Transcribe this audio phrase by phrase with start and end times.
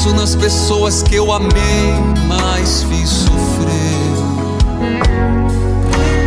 [0.00, 1.92] Penso nas pessoas que eu amei,
[2.26, 3.68] mais fiz sofrer.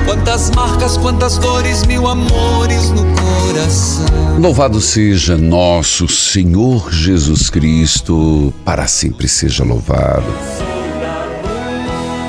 [0.06, 4.40] Quantas marcas, quantas dores, mil amores no coração.
[4.40, 10.32] Louvado seja nosso Senhor Jesus Cristo, para sempre seja louvado.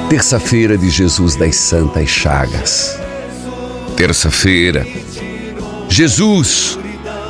[0.09, 2.99] Terça-feira de Jesus das Santas Chagas.
[3.95, 4.87] Terça-feira
[5.91, 6.79] Jesus,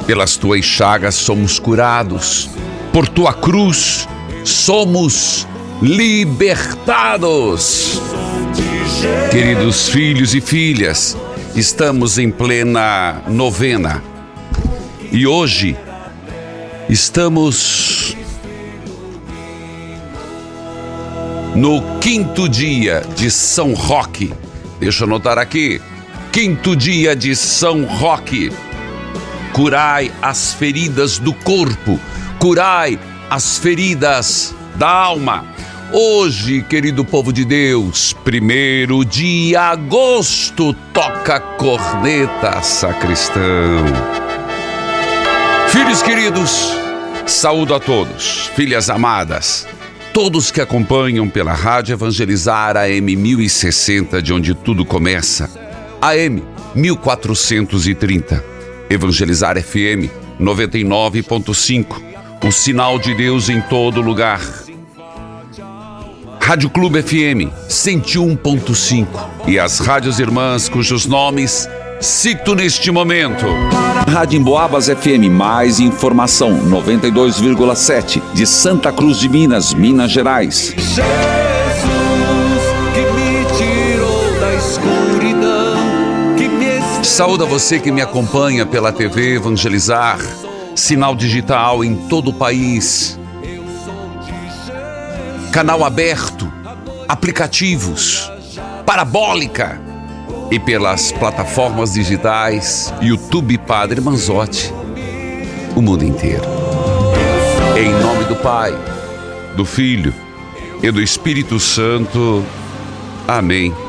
[0.07, 2.49] pelas tuas chagas somos curados,
[2.95, 4.09] por tua cruz
[4.45, 5.47] somos
[5.83, 6.41] libertados.
[9.33, 11.17] Queridos filhos e filhas,
[11.57, 14.01] estamos em plena novena
[15.11, 15.77] e hoje
[16.89, 18.17] estamos
[21.57, 24.33] no quinto dia de São Roque.
[24.79, 25.83] Deixa eu anotar aqui
[26.31, 28.53] quinto dia de São Roque.
[29.53, 31.99] Curai as feridas do corpo,
[32.45, 32.99] curai
[33.31, 35.47] as feridas da alma.
[35.91, 43.87] Hoje, querido povo de Deus, primeiro de agosto, toca corneta sacristão.
[45.71, 46.77] Filhos queridos,
[47.25, 49.67] saúdo a todos, filhas amadas,
[50.13, 55.49] todos que acompanham pela Rádio Evangelizar AM 1060, de onde tudo começa
[55.99, 56.43] AM
[56.75, 58.45] 1430.
[58.91, 62.14] Evangelizar FM 99.5.
[62.47, 64.41] O sinal de Deus em todo lugar.
[66.39, 69.07] Rádio Clube FM 101.5
[69.47, 71.67] e as rádios irmãs cujos nomes
[72.03, 73.47] cito neste momento.
[74.07, 80.75] Rádio Emboabas FM, mais informação 92,7 de Santa Cruz de Minas, Minas Gerais.
[87.03, 90.19] Saúde a você que me acompanha pela TV Evangelizar,
[90.75, 93.19] sinal digital em todo o país.
[95.53, 96.53] Canal aberto,
[97.09, 98.31] aplicativos,
[98.85, 99.81] parabólica
[100.51, 104.73] e pelas plataformas digitais YouTube Padre Manzotti,
[105.77, 106.45] o mundo inteiro.
[107.77, 108.73] Em nome do Pai,
[109.57, 110.13] do Filho
[110.83, 112.45] e do Espírito Santo.
[113.27, 113.84] Amém.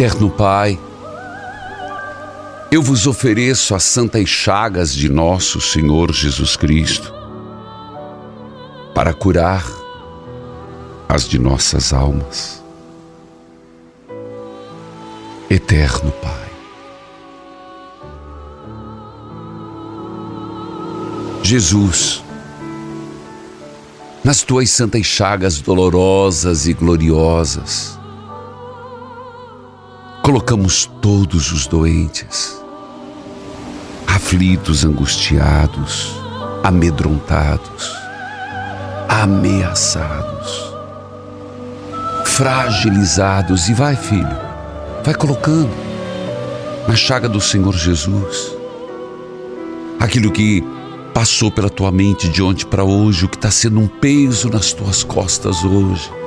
[0.00, 0.78] Eterno Pai,
[2.70, 7.12] eu vos ofereço as santas chagas de nosso Senhor Jesus Cristo
[8.94, 9.66] para curar
[11.08, 12.62] as de nossas almas.
[15.50, 16.48] Eterno Pai,
[21.42, 22.22] Jesus,
[24.22, 27.97] nas tuas santas chagas dolorosas e gloriosas,
[30.28, 32.62] colocamos todos os doentes,
[34.06, 36.14] aflitos, angustiados,
[36.62, 37.90] amedrontados,
[39.08, 40.74] ameaçados,
[42.26, 43.70] fragilizados.
[43.70, 44.38] E vai, filho,
[45.02, 45.74] vai colocando
[46.86, 48.54] na chaga do Senhor Jesus
[49.98, 50.62] aquilo que
[51.14, 54.74] passou pela tua mente de ontem para hoje, o que está sendo um peso nas
[54.74, 56.17] tuas costas hoje.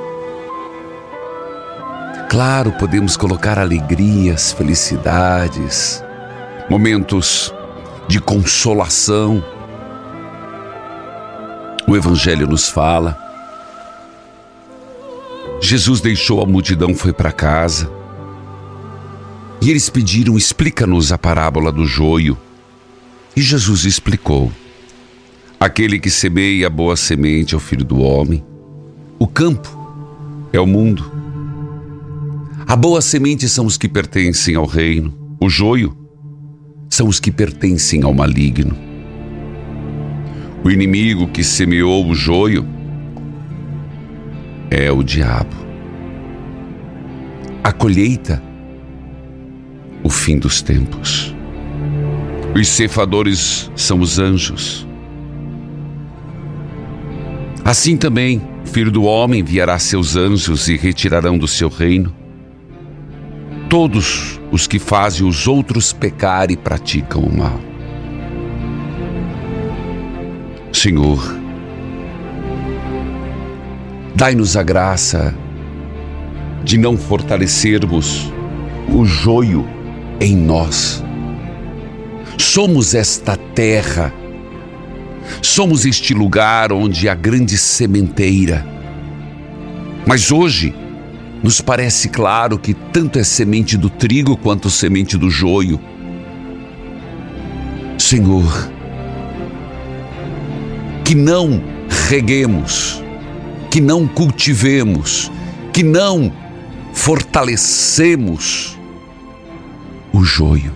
[2.32, 6.02] Claro, podemos colocar alegrias, felicidades,
[6.70, 7.52] momentos
[8.08, 9.44] de consolação.
[11.86, 13.18] O Evangelho nos fala.
[15.60, 17.92] Jesus deixou a multidão, foi para casa.
[19.60, 22.38] E eles pediram: explica-nos a parábola do joio.
[23.36, 24.50] E Jesus explicou:
[25.60, 28.42] aquele que semeia a boa semente é o filho do homem,
[29.18, 31.21] o campo é o mundo.
[32.66, 35.96] A boa semente são os que pertencem ao reino, o joio
[36.88, 38.76] são os que pertencem ao maligno.
[40.64, 42.64] O inimigo que semeou o joio
[44.70, 45.56] é o diabo.
[47.64, 48.42] A colheita
[50.04, 51.34] o fim dos tempos.
[52.54, 54.86] Os ceifadores são os anjos.
[57.64, 62.21] Assim também, o filho do homem enviará seus anjos e retirarão do seu reino
[63.72, 67.58] todos os que fazem os outros pecar e praticam o mal.
[70.70, 71.34] Senhor,
[74.14, 75.34] dai-nos a graça
[76.62, 78.30] de não fortalecermos
[78.94, 79.66] o joio
[80.20, 81.02] em nós.
[82.36, 84.12] Somos esta terra,
[85.40, 88.66] somos este lugar onde há grande sementeira.
[90.06, 90.74] Mas hoje
[91.42, 95.80] nos parece claro que tanto é semente do trigo quanto semente do joio.
[97.98, 98.70] Senhor,
[101.04, 101.62] que não
[102.08, 103.02] reguemos,
[103.70, 105.30] que não cultivemos,
[105.72, 106.32] que não
[106.92, 108.78] fortalecemos
[110.12, 110.72] o joio.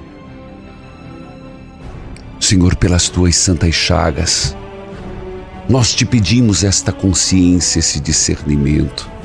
[2.41, 4.57] Senhor, pelas tuas santas chagas,
[5.69, 9.16] nós te pedimos esta consciência, esse discernimento.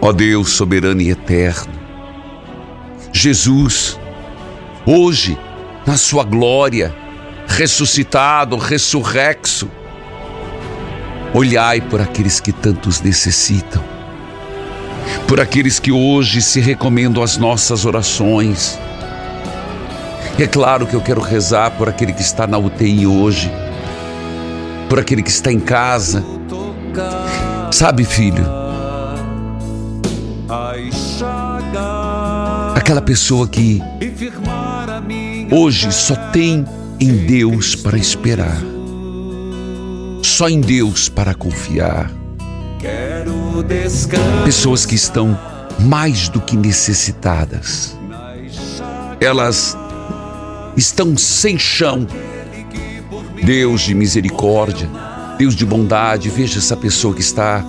[0.00, 1.72] Ó Deus soberano e eterno,
[3.12, 3.98] Jesus,
[4.86, 5.36] hoje,
[5.86, 6.94] na sua glória,
[7.46, 9.68] ressuscitado, ressurrexo,
[11.34, 13.98] olhai por aqueles que tantos necessitam
[15.28, 18.78] por aqueles que hoje se recomendam às nossas orações.
[20.38, 23.52] É claro que eu quero rezar por aquele que está na UTI hoje,
[24.88, 26.24] por aquele que está em casa.
[27.70, 28.44] Sabe, filho?
[32.88, 33.82] Aquela pessoa que
[35.52, 36.64] hoje só tem
[36.98, 38.62] em Deus para esperar,
[40.22, 42.10] só em Deus para confiar.
[44.42, 45.38] Pessoas que estão
[45.78, 47.94] mais do que necessitadas.
[49.20, 49.76] Elas
[50.74, 52.06] estão sem chão.
[53.44, 54.88] Deus de misericórdia,
[55.36, 57.62] Deus de bondade, veja essa pessoa que está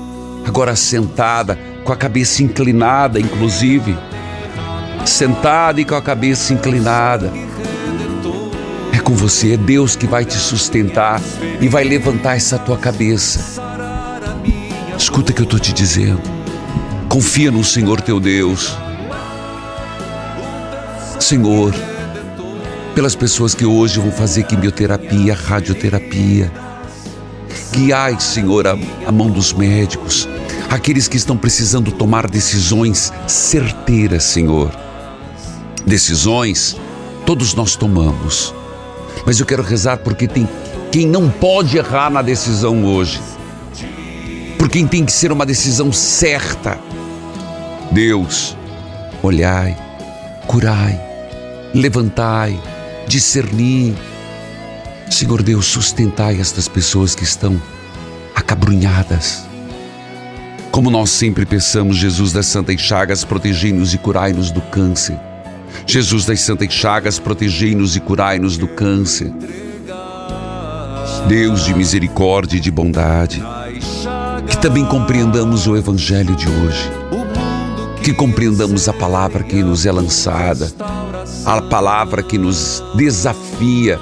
[0.45, 3.97] agora sentada, com a cabeça inclinada, inclusive.
[5.09, 7.33] Sentada e com a cabeça inclinada.
[8.93, 11.19] É com você, é Deus que vai te sustentar
[11.59, 13.59] e vai levantar essa tua cabeça.
[14.95, 16.21] Escuta o que eu estou te dizendo.
[17.09, 18.77] Confia no Senhor teu Deus.
[21.19, 21.73] Senhor,
[22.93, 26.51] pelas pessoas que hoje vão fazer quimioterapia, radioterapia.
[27.71, 28.77] Guiai, Senhor, a,
[29.07, 30.29] a mão dos médicos,
[30.69, 34.88] aqueles que estão precisando tomar decisões certeiras, Senhor.
[35.85, 36.75] Decisões
[37.25, 38.53] todos nós tomamos.
[39.25, 40.47] Mas eu quero rezar porque tem
[40.91, 43.19] quem não pode errar na decisão hoje
[44.57, 46.77] por quem tem que ser uma decisão certa.
[47.91, 48.55] Deus,
[49.23, 49.75] olhai,
[50.45, 50.99] curai,
[51.73, 52.59] levantai,
[53.07, 53.95] discerni.
[55.09, 57.59] Senhor Deus, sustentai estas pessoas que estão
[58.35, 59.43] acabrunhadas.
[60.71, 65.28] Como nós sempre pensamos, Jesus das Santas Chagas, protegei-nos e curai-nos do câncer.
[65.85, 69.31] Jesus das Santas Chagas, protegei-nos e curai-nos do câncer.
[71.27, 73.41] Deus de misericórdia e de bondade
[74.49, 76.91] que também compreendamos o Evangelho de hoje,
[78.03, 80.71] que compreendamos a palavra que nos é lançada,
[81.45, 83.99] a palavra que nos desafia.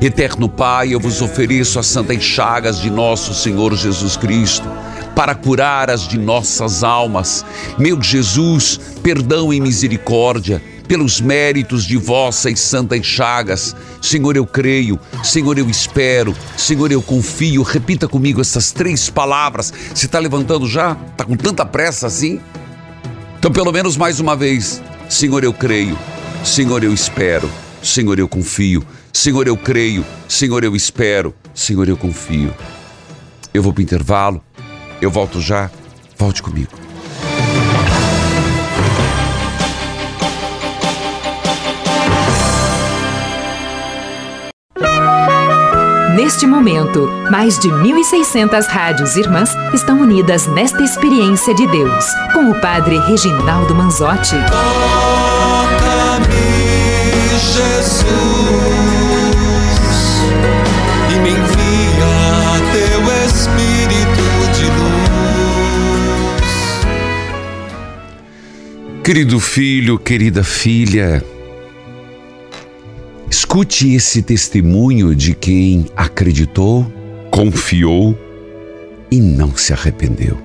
[0.00, 4.68] Eterno Pai, eu vos ofereço as santas chagas de nosso Senhor Jesus Cristo
[5.14, 7.44] para curar as de nossas almas.
[7.78, 13.74] Meu Jesus, perdão e misericórdia pelos méritos de vossas santas chagas.
[14.00, 17.62] Senhor, eu creio, Senhor, eu espero, Senhor, eu confio.
[17.62, 19.72] Repita comigo essas três palavras.
[19.94, 20.96] Se está levantando já?
[21.12, 22.40] Está com tanta pressa assim?
[23.38, 24.82] Então, pelo menos mais uma vez.
[25.08, 25.98] Senhor, eu creio,
[26.42, 27.50] Senhor, eu espero,
[27.82, 28.84] Senhor, eu confio.
[29.12, 32.52] Senhor, eu creio, Senhor, eu espero, Senhor, eu confio.
[33.52, 34.42] Eu vou para o intervalo,
[35.04, 35.70] eu volto já,
[36.16, 36.70] volte comigo.
[46.16, 52.58] Neste momento, mais de 1.600 rádios irmãs estão unidas nesta experiência de Deus, com o
[52.62, 54.36] Padre Reginaldo Manzotti.
[55.60, 56.28] Toca-me,
[57.38, 58.33] Jesus.
[69.04, 71.22] Querido filho, querida filha,
[73.30, 76.90] escute esse testemunho de quem acreditou,
[77.30, 78.18] confiou
[79.10, 80.38] e não se arrependeu.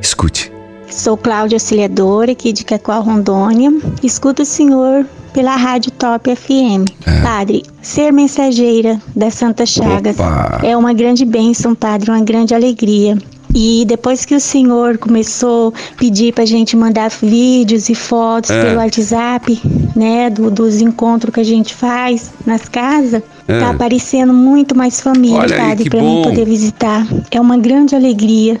[0.00, 0.50] Escute.
[0.90, 3.70] Sou Cláudia Auxiliadora, aqui de Cacoal, Rondônia.
[4.02, 6.88] Escuto o senhor pela Rádio Top FM.
[7.22, 10.60] Padre, ser mensageira da Santa Chagas Opa.
[10.62, 13.18] é uma grande bênção, padre, uma grande alegria.
[13.54, 18.62] E depois que o senhor começou a pedir pra gente mandar vídeos e fotos É.
[18.64, 19.60] pelo WhatsApp,
[19.96, 23.58] né, do- dos encontros que a gente faz nas casas, É.
[23.58, 26.16] tá aparecendo muito mais família, Olha padre, bom.
[26.18, 27.06] mim poder visitar.
[27.30, 28.60] É uma grande alegria.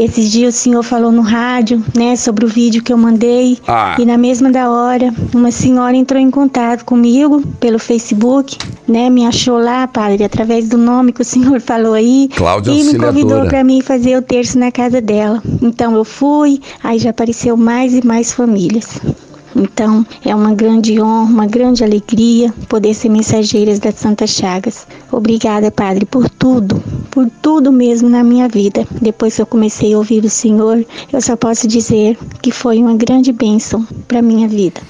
[0.00, 3.58] Esses dias o senhor falou no rádio, né, sobre o vídeo que eu mandei.
[3.68, 3.96] Ah.
[3.98, 8.56] E na mesma da hora, uma senhora entrou em contato comigo pelo Facebook,
[8.88, 12.30] né, me achou lá, padre, através do nome que o senhor falou aí.
[12.34, 15.42] Cláudia e me convidou para mim fazer o terço na casa dela.
[15.60, 18.98] Então eu fui, aí já apareceu mais e mais famílias.
[19.54, 24.86] Então é uma grande honra, uma grande alegria poder ser mensageiras das Santas Chagas.
[25.10, 28.86] Obrigada, Padre, por tudo, por tudo mesmo na minha vida.
[29.00, 32.94] Depois que eu comecei a ouvir o Senhor, eu só posso dizer que foi uma
[32.94, 34.80] grande bênção para minha vida.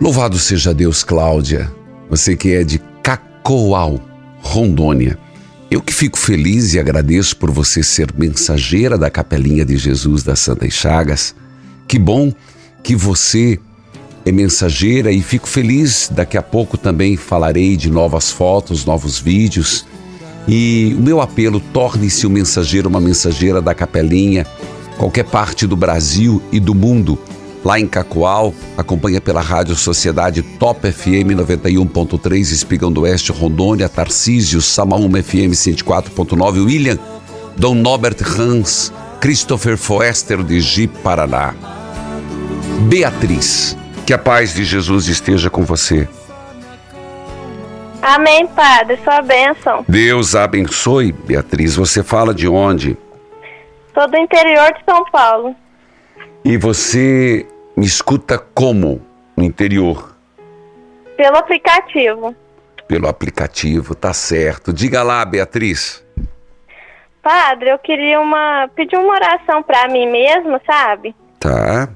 [0.00, 1.70] Louvado seja Deus, Cláudia.
[2.08, 4.00] Você que é de Cacoal,
[4.40, 5.18] Rondônia.
[5.70, 10.40] Eu que fico feliz e agradeço por você ser mensageira da Capelinha de Jesus das
[10.40, 11.34] Santas Chagas.
[11.86, 12.32] Que bom
[12.82, 13.58] que você
[14.24, 16.10] é mensageira e fico feliz.
[16.12, 19.86] Daqui a pouco também falarei de novas fotos, novos vídeos.
[20.48, 24.46] E o meu apelo, torne-se um mensageiro, uma mensageira da Capelinha,
[24.96, 27.18] qualquer parte do Brasil e do mundo.
[27.62, 34.62] Lá em Cacoal, acompanha pela Rádio Sociedade Top FM 91.3, Espigão do Oeste, Rondônia, Tarcísio,
[34.62, 36.98] Samaúma FM 104.9, William,
[37.58, 41.79] Dom Norbert Hans, Christopher Foester de Ji, Paraná.
[42.88, 46.08] Beatriz, que a paz de Jesus esteja com você.
[48.00, 48.98] Amém, Padre.
[49.04, 49.84] Sua bênção.
[49.86, 51.76] Deus abençoe, Beatriz.
[51.76, 52.96] Você fala de onde?
[53.92, 55.54] Sou do interior de São Paulo.
[56.42, 57.46] E você
[57.76, 59.02] me escuta como
[59.36, 60.16] no interior?
[61.18, 62.34] Pelo aplicativo.
[62.88, 64.72] Pelo aplicativo, tá certo.
[64.72, 66.02] Diga lá, Beatriz.
[67.22, 71.14] Padre, eu queria uma pedir uma oração pra mim mesma, sabe?
[71.38, 71.90] Tá.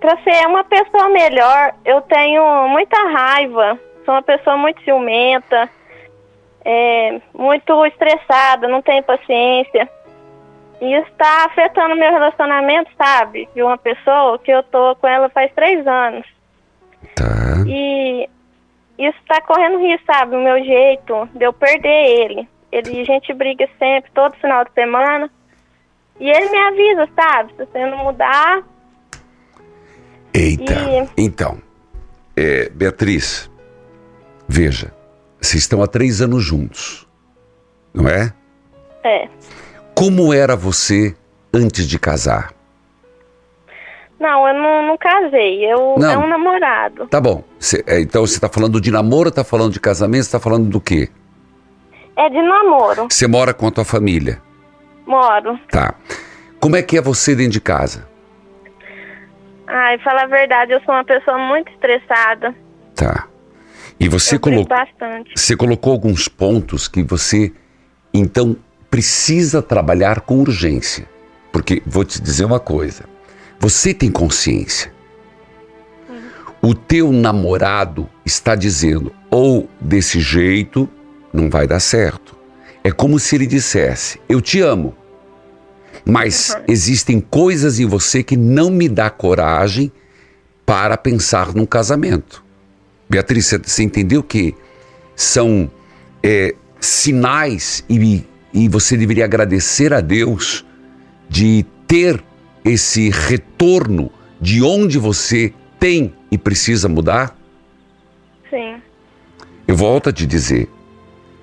[0.00, 3.78] Pra ser uma pessoa melhor, eu tenho muita raiva.
[4.04, 5.68] Sou uma pessoa muito ciumenta,
[6.64, 9.88] é, muito estressada, não tenho paciência.
[10.80, 13.48] E isso tá afetando meu relacionamento, sabe?
[13.54, 16.26] De uma pessoa que eu tô com ela faz três anos.
[17.14, 17.24] Tá.
[17.66, 18.28] E
[18.98, 20.36] isso tá correndo risco, sabe?
[20.36, 22.48] O meu jeito de eu perder ele.
[22.72, 23.00] ele.
[23.00, 25.30] A gente briga sempre, todo final de semana.
[26.18, 27.52] E ele me avisa, sabe?
[27.54, 28.62] Se você não mudar.
[30.40, 30.72] Eita.
[30.74, 31.58] E- Então,
[32.36, 33.50] é, Beatriz,
[34.48, 34.92] veja,
[35.40, 37.06] vocês estão há três anos juntos,
[37.92, 38.32] não é?
[39.04, 39.28] É.
[39.94, 41.14] Como era você
[41.52, 42.52] antes de casar?
[44.20, 45.64] Não, eu não, não casei.
[45.64, 46.10] Eu, Não.
[46.10, 47.06] É um namorado.
[47.06, 47.44] Tá bom.
[47.58, 50.80] Cê- é, então você está falando de namoro, está falando de casamento, está falando do
[50.80, 51.08] quê?
[52.16, 53.06] É de namoro.
[53.08, 54.42] Você mora com a tua família,
[55.06, 55.56] Moro.
[55.70, 55.94] tá?
[56.58, 58.08] Como é que é você dentro de casa?
[59.70, 62.54] Ai, falar a verdade, eu sou uma pessoa muito estressada.
[62.94, 63.28] Tá.
[64.00, 65.32] E você colocou, bastante.
[65.36, 67.52] você colocou alguns pontos que você
[68.14, 68.56] então
[68.88, 71.06] precisa trabalhar com urgência.
[71.52, 73.04] Porque vou te dizer uma coisa.
[73.60, 74.92] Você tem consciência.
[76.62, 80.88] O teu namorado está dizendo ou desse jeito
[81.32, 82.36] não vai dar certo.
[82.82, 84.96] É como se ele dissesse: "Eu te amo".
[86.08, 89.92] Mas existem coisas em você que não me dá coragem
[90.64, 92.42] para pensar num casamento.
[93.10, 94.54] Beatriz, você- entendeu que
[95.14, 95.70] são
[96.22, 98.24] é, sinais e,
[98.54, 100.64] e você deveria agradecer a Deus
[101.28, 102.24] de ter
[102.64, 104.10] esse retorno
[104.40, 107.36] de onde você tem e precisa mudar?
[108.48, 108.80] Sim.
[109.66, 110.68] Eu volto a te dizer.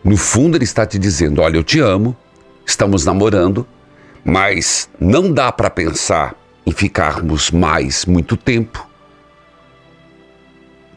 [0.03, 2.15] No fundo, ele está te dizendo: olha, eu te amo,
[2.65, 3.67] estamos namorando,
[4.25, 8.89] mas não dá para pensar em ficarmos mais muito tempo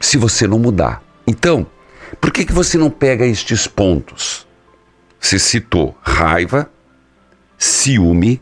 [0.01, 1.03] se você não mudar.
[1.27, 1.67] Então,
[2.21, 4.47] por que, que você não pega estes pontos
[5.21, 6.71] Você citou raiva,
[7.59, 8.41] ciúme,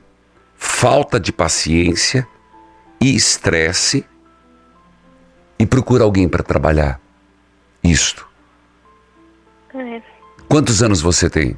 [0.54, 2.28] falta de paciência
[3.00, 4.06] e estresse
[5.58, 7.00] e procura alguém para trabalhar
[7.82, 8.28] isto.
[9.74, 10.02] É.
[10.48, 11.56] Quantos anos você tem?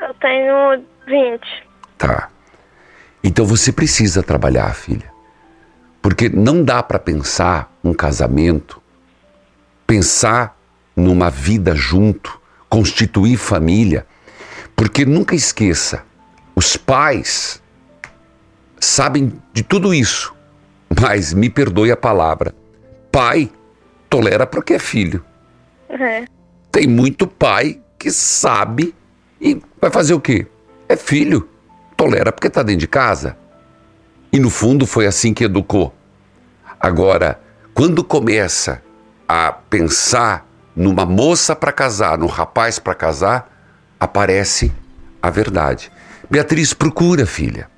[0.00, 1.73] Eu tenho 20.
[1.96, 2.28] Tá.
[3.22, 5.12] Então você precisa trabalhar, filha.
[6.02, 8.82] Porque não dá para pensar um casamento,
[9.86, 10.58] pensar
[10.94, 14.06] numa vida junto, constituir família,
[14.76, 16.04] porque nunca esqueça,
[16.54, 17.62] os pais
[18.78, 20.34] sabem de tudo isso,
[21.00, 22.54] mas me perdoe a palavra,
[23.10, 23.50] pai
[24.10, 25.24] tolera porque é filho.
[25.88, 26.24] É.
[26.70, 28.94] Tem muito pai que sabe
[29.40, 30.46] e vai fazer o quê?
[30.88, 31.48] É filho,
[31.96, 33.36] tolera porque está dentro de casa.
[34.32, 35.94] E no fundo foi assim que educou.
[36.80, 37.40] Agora,
[37.72, 38.82] quando começa
[39.28, 43.50] a pensar numa moça para casar, num rapaz para casar,
[43.98, 44.72] aparece
[45.22, 45.90] a verdade.
[46.30, 47.70] Beatriz, procura, filha.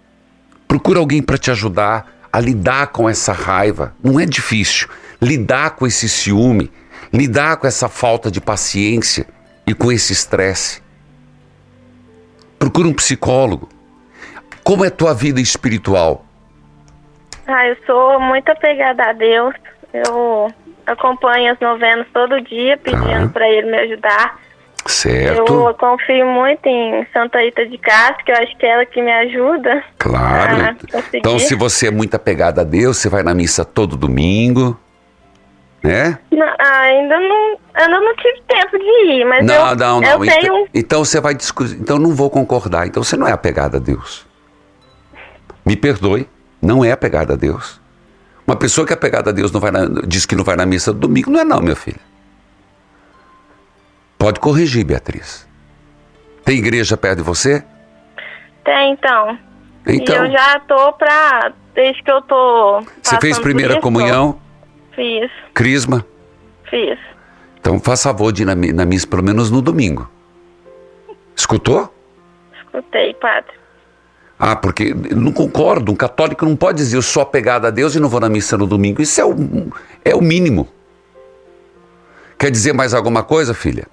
[0.66, 3.94] Procura alguém para te ajudar a lidar com essa raiva.
[4.02, 4.88] Não é difícil.
[5.20, 6.70] Lidar com esse ciúme,
[7.12, 9.26] lidar com essa falta de paciência
[9.66, 10.82] e com esse estresse.
[12.58, 13.68] Procura um psicólogo.
[14.66, 16.25] Como é tua vida espiritual?
[17.46, 19.54] Ah, eu sou muito apegada a Deus.
[19.94, 20.52] Eu
[20.85, 23.32] acompanho as novenas todo dia, pedindo Tá.
[23.32, 24.40] para ele me ajudar.
[24.85, 25.52] Certo?
[25.52, 29.00] Eu confio muito em Santa Rita de Castro, que eu acho que é ela que
[29.00, 29.85] me ajuda.
[29.99, 30.56] Claro.
[30.61, 30.76] a.
[31.14, 34.76] Então, se você é muito apegada a Deus, você vai na missa todo domingo,
[35.80, 36.18] né?
[36.32, 40.25] Não, ainda não, ainda não tive tempo de ir, mas Não, eu, não, eu não.
[40.25, 40.68] Então, tenho.
[40.75, 41.76] então você vai discutir.
[41.80, 42.85] Então não vou concordar.
[42.88, 44.25] Então você não é apegada a Deus.
[45.66, 46.28] Me perdoe,
[46.62, 47.80] não é apegada a Deus.
[48.46, 50.64] Uma pessoa que é apegada a Deus não vai na- diz que não vai na
[50.64, 51.99] missa do domingo, não é não, minha filha.
[54.18, 55.47] Pode corrigir, Beatriz.
[56.45, 57.64] Tem igreja perto de você?
[58.64, 59.38] Tem, então.
[59.86, 61.52] Então, E eu já tô pra.
[61.75, 62.80] Desde que eu tô.
[63.02, 64.40] você fez primeira isso, comunhão,
[64.95, 66.04] Fiz, crisma.
[66.71, 66.99] fiz.
[67.60, 70.08] Então faça favor de ir na, na missa pelo menos no domingo.
[71.36, 71.93] Escutou?
[72.64, 73.52] Escutei, padre.
[74.38, 75.90] Ah, porque não concordo.
[75.92, 78.56] Um católico não pode dizer eu sou apegado a Deus e não vou na missa
[78.58, 79.00] no domingo.
[79.00, 79.34] Isso é o,
[80.04, 80.68] é o mínimo.
[82.38, 83.86] Quer dizer mais alguma coisa, filha?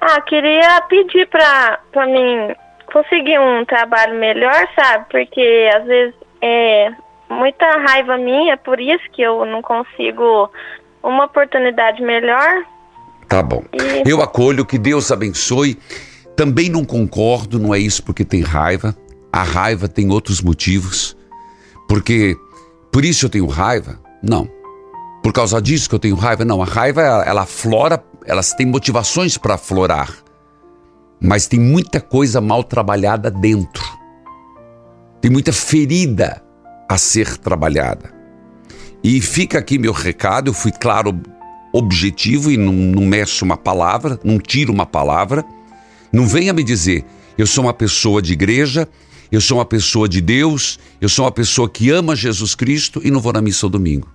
[0.00, 2.52] Ah, queria pedir pra, pra mim
[2.92, 5.06] conseguir um trabalho melhor, sabe?
[5.10, 6.90] Porque às vezes é
[7.30, 10.50] muita raiva minha, por isso que eu não consigo
[11.02, 12.64] uma oportunidade melhor.
[13.28, 13.62] Tá bom.
[13.72, 15.78] E- Eu acolho, que Deus abençoe.
[16.36, 18.96] Também não concordo, não é isso porque tem raiva.
[19.32, 21.16] A raiva tem outros motivos.
[21.88, 22.36] Porque
[22.92, 24.00] por isso eu tenho raiva?
[24.22, 24.48] Não.
[25.22, 26.44] Por causa disso que eu tenho raiva?
[26.44, 26.62] Não.
[26.62, 30.12] A raiva, ela, ela aflora, elas têm motivações para aflorar.
[31.20, 33.84] Mas tem muita coisa mal trabalhada dentro.
[35.20, 36.42] Tem muita ferida
[36.88, 38.12] a ser trabalhada.
[39.02, 41.20] E fica aqui meu recado, eu fui claro,
[41.72, 45.44] objetivo e não, não meço uma palavra, não tiro uma palavra.
[46.14, 47.04] Não venha me dizer,
[47.36, 48.88] eu sou uma pessoa de igreja,
[49.32, 53.10] eu sou uma pessoa de Deus, eu sou uma pessoa que ama Jesus Cristo e
[53.10, 54.08] não vou na missa ao domingo.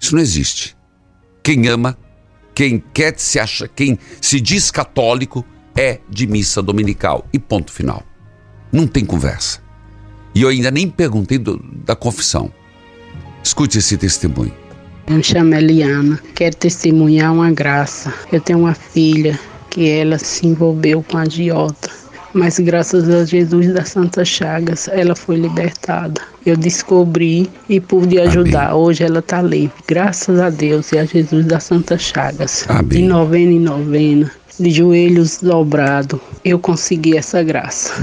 [0.00, 0.76] Isso não existe.
[1.44, 1.96] Quem ama,
[2.56, 5.44] quem quer se acha, quem se diz católico
[5.76, 8.02] é de missa dominical e ponto final.
[8.72, 9.62] Não tem conversa.
[10.34, 12.52] E eu ainda nem perguntei do- da confissão.
[13.44, 14.52] Escute esse testemunho.
[15.06, 18.12] Eu me chamo Eliana, quero testemunhar uma graça.
[18.32, 19.38] Eu tenho uma filha
[19.74, 21.90] que ela se envolveu com a agiota,
[22.32, 26.20] mas graças a Jesus das Santas Chagas ela foi libertada.
[26.46, 28.76] Eu descobri e pude ajudar.
[28.76, 32.64] Hoje ela está livre, graças a Deus e a Jesus das Santas Chagas.
[32.68, 32.86] Amém.
[32.88, 37.94] De novena em novena, de joelhos dobrados, eu consegui essa graça.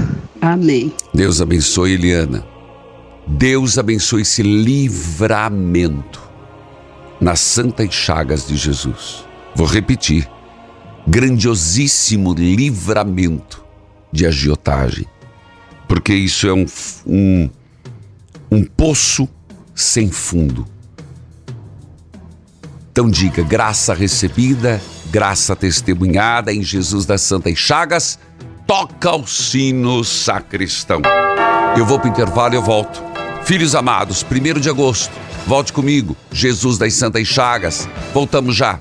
[0.42, 0.92] Amém.
[1.14, 2.44] Deus abençoe Eliana.
[3.26, 6.20] Deus abençoe esse livramento
[7.18, 9.24] nas santas chagas de Jesus.
[9.54, 10.28] Vou repetir.
[11.06, 13.64] Grandiosíssimo livramento
[14.12, 15.06] de agiotagem.
[15.88, 16.66] Porque isso é um,
[17.06, 17.50] um,
[18.50, 19.28] um poço
[19.74, 20.66] sem fundo.
[22.90, 28.18] Então diga, graça recebida, graça testemunhada em Jesus das Santas Chagas,
[28.66, 31.00] toca o sino sacristão.
[31.76, 33.02] Eu vou para o intervalo e eu volto.
[33.44, 35.12] Filhos amados, 1 de agosto,
[35.46, 37.88] volte comigo, Jesus das Santas Chagas.
[38.12, 38.78] Voltamos já.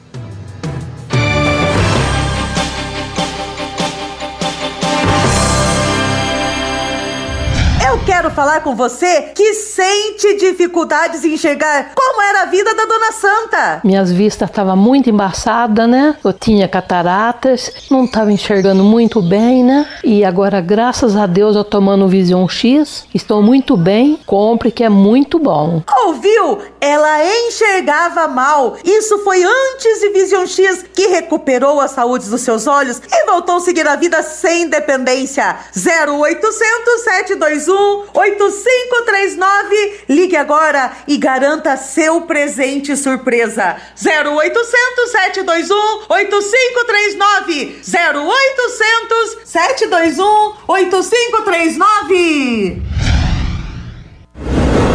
[8.01, 8.10] ok.
[8.21, 13.11] Quero falar com você que sente dificuldades em enxergar como era a vida da Dona
[13.11, 13.81] Santa.
[13.83, 16.15] Minhas vistas estavam muito embaçadas, né?
[16.23, 19.87] Eu tinha cataratas, não estava enxergando muito bem, né?
[20.03, 24.19] E agora, graças a Deus, eu tomando Vision X, estou muito bem.
[24.23, 25.81] Compre que é muito bom.
[26.05, 26.59] Ouviu?
[26.79, 28.77] Ela enxergava mal.
[28.85, 33.57] Isso foi antes de Vision X, que recuperou a saúde dos seus olhos e voltou
[33.57, 35.57] a seguir a vida sem dependência.
[35.75, 40.05] 0800 721 8539.
[40.09, 43.77] Ligue agora e garanta seu presente surpresa.
[43.95, 45.75] 0800 721
[46.09, 47.81] 8539.
[47.83, 52.81] 0800 721 8539.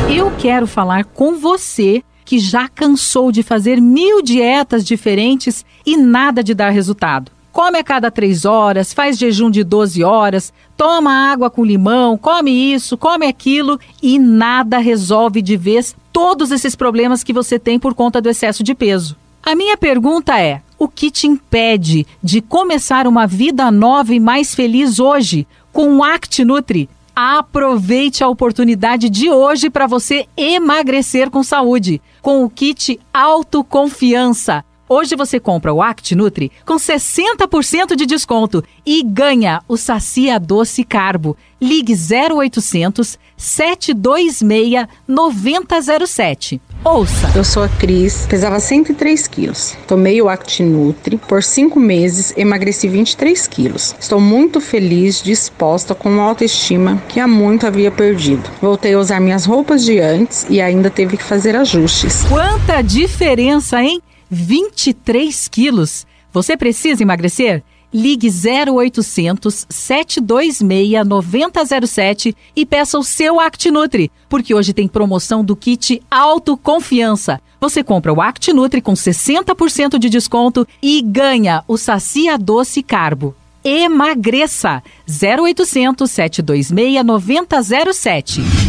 [0.08, 6.42] Eu quero falar com você que já cansou de fazer mil dietas diferentes e nada
[6.42, 7.35] de dar resultado.
[7.56, 12.50] Come a cada três horas, faz jejum de 12 horas, toma água com limão, come
[12.50, 17.94] isso, come aquilo e nada resolve de vez todos esses problemas que você tem por
[17.94, 19.16] conta do excesso de peso.
[19.42, 24.54] A minha pergunta é: o que te impede de começar uma vida nova e mais
[24.54, 26.90] feliz hoje com o ActiNutri?
[27.14, 34.62] Aproveite a oportunidade de hoje para você emagrecer com saúde, com o kit Autoconfiança.
[34.88, 40.84] Hoje você compra o Act Nutri com 60% de desconto e ganha o Sacia Doce
[40.84, 41.36] Carbo.
[41.60, 46.60] Ligue 0800 726 9007.
[46.84, 47.32] Ouça.
[47.34, 49.76] Eu sou a Cris, pesava 103 quilos.
[49.88, 53.96] Tomei o Actinutri por cinco meses, emagreci 23 quilos.
[53.98, 58.48] Estou muito feliz, disposta com uma autoestima que há muito havia perdido.
[58.62, 62.22] Voltei a usar minhas roupas de antes e ainda teve que fazer ajustes.
[62.28, 64.00] Quanta diferença, hein?
[64.30, 66.06] 23 quilos.
[66.32, 67.62] Você precisa emagrecer?
[67.92, 76.02] Ligue 0800 726 9007 e peça o seu ActiNutri, porque hoje tem promoção do kit
[76.10, 77.40] Autoconfiança.
[77.60, 83.34] Você compra o ActiNutri com 60% de desconto e ganha o Sacia Doce Carbo.
[83.64, 84.82] Emagreça!
[85.08, 88.65] 0800 726 9007.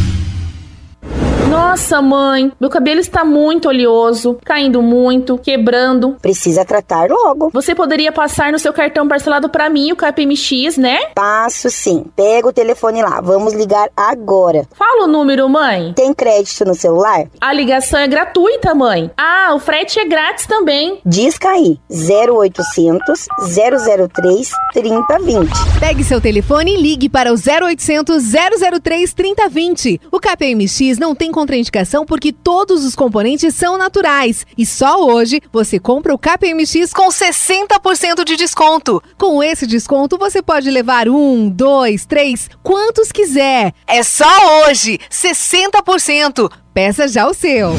[1.49, 6.17] Nossa, mãe, meu cabelo está muito oleoso, caindo muito, quebrando.
[6.21, 7.49] Precisa tratar logo.
[7.53, 10.97] Você poderia passar no seu cartão parcelado para mim, o KPMX, né?
[11.15, 12.03] Passo sim.
[12.17, 13.21] Pega o telefone lá.
[13.21, 14.67] Vamos ligar agora.
[14.75, 15.93] Fala o número, mãe.
[15.93, 17.25] Tem crédito no celular?
[17.39, 19.09] A ligação é gratuita, mãe.
[19.17, 20.99] Ah, o frete é grátis também.
[21.05, 21.79] Disca aí.
[21.89, 23.25] 0800
[24.11, 25.49] 003 3020.
[25.79, 28.21] Pegue seu telefone e ligue para o 0800
[28.81, 30.01] 003 3020.
[30.11, 34.43] O KPMX não tem contraindicação porque todos os componentes são naturais.
[34.57, 39.03] E só hoje você compra o KPMX com 60% de desconto.
[39.19, 43.71] Com esse desconto você pode levar um, dois, três, quantos quiser.
[43.85, 46.51] É só hoje, 60%.
[46.73, 47.75] Peça já o seu.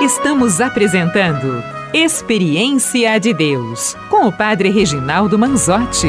[0.00, 6.08] Estamos apresentando Experiência de Deus com o Padre Reginaldo Manzotti.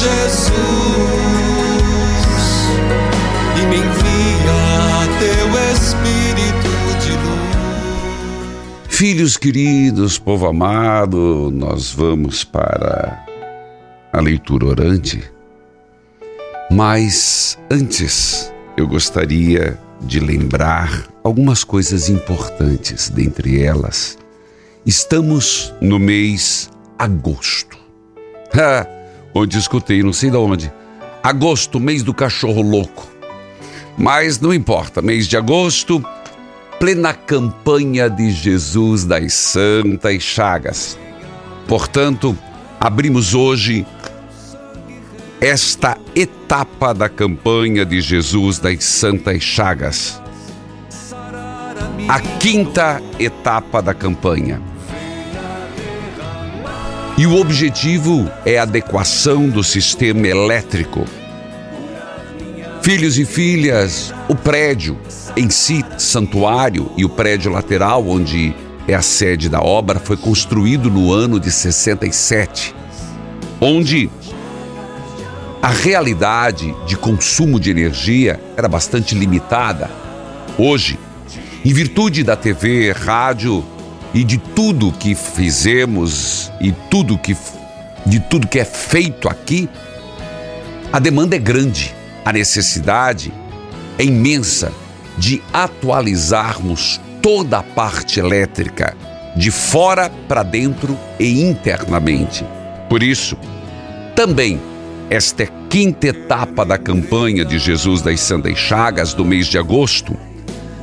[0.00, 0.54] Jesus,
[3.54, 8.88] e me envia teu Espírito de luz.
[8.88, 13.26] Filhos queridos, povo amado, nós vamos para
[14.10, 15.22] a leitura orante.
[16.70, 24.16] Mas antes, eu gostaria de lembrar algumas coisas importantes, dentre elas,
[24.86, 27.76] estamos no mês agosto.
[28.54, 28.99] Ha!
[29.34, 30.72] Onde escutei, não sei de onde.
[31.22, 33.08] Agosto, mês do cachorro louco.
[33.96, 36.02] Mas não importa, mês de agosto,
[36.78, 40.98] plena campanha de Jesus das Santas Chagas.
[41.68, 42.36] Portanto,
[42.80, 43.86] abrimos hoje
[45.40, 50.20] esta etapa da campanha de Jesus das Santas Chagas.
[52.08, 54.69] A quinta etapa da campanha.
[57.20, 61.04] E o objetivo é a adequação do sistema elétrico.
[62.80, 64.98] Filhos e filhas, o prédio
[65.36, 68.54] em si, santuário, e o prédio lateral, onde
[68.88, 72.74] é a sede da obra, foi construído no ano de 67,
[73.60, 74.10] onde
[75.60, 79.90] a realidade de consumo de energia era bastante limitada.
[80.56, 80.98] Hoje,
[81.62, 83.62] em virtude da TV, rádio
[84.12, 87.36] e de tudo que fizemos e tudo que
[88.06, 89.68] de tudo que é feito aqui,
[90.92, 91.94] a demanda é grande,
[92.24, 93.32] a necessidade
[93.98, 94.72] é imensa
[95.18, 98.96] de atualizarmos toda a parte elétrica,
[99.36, 102.44] de fora para dentro e internamente.
[102.88, 103.36] Por isso,
[104.16, 104.60] também
[105.10, 110.16] esta é quinta etapa da campanha de Jesus das Santas Chagas do mês de agosto,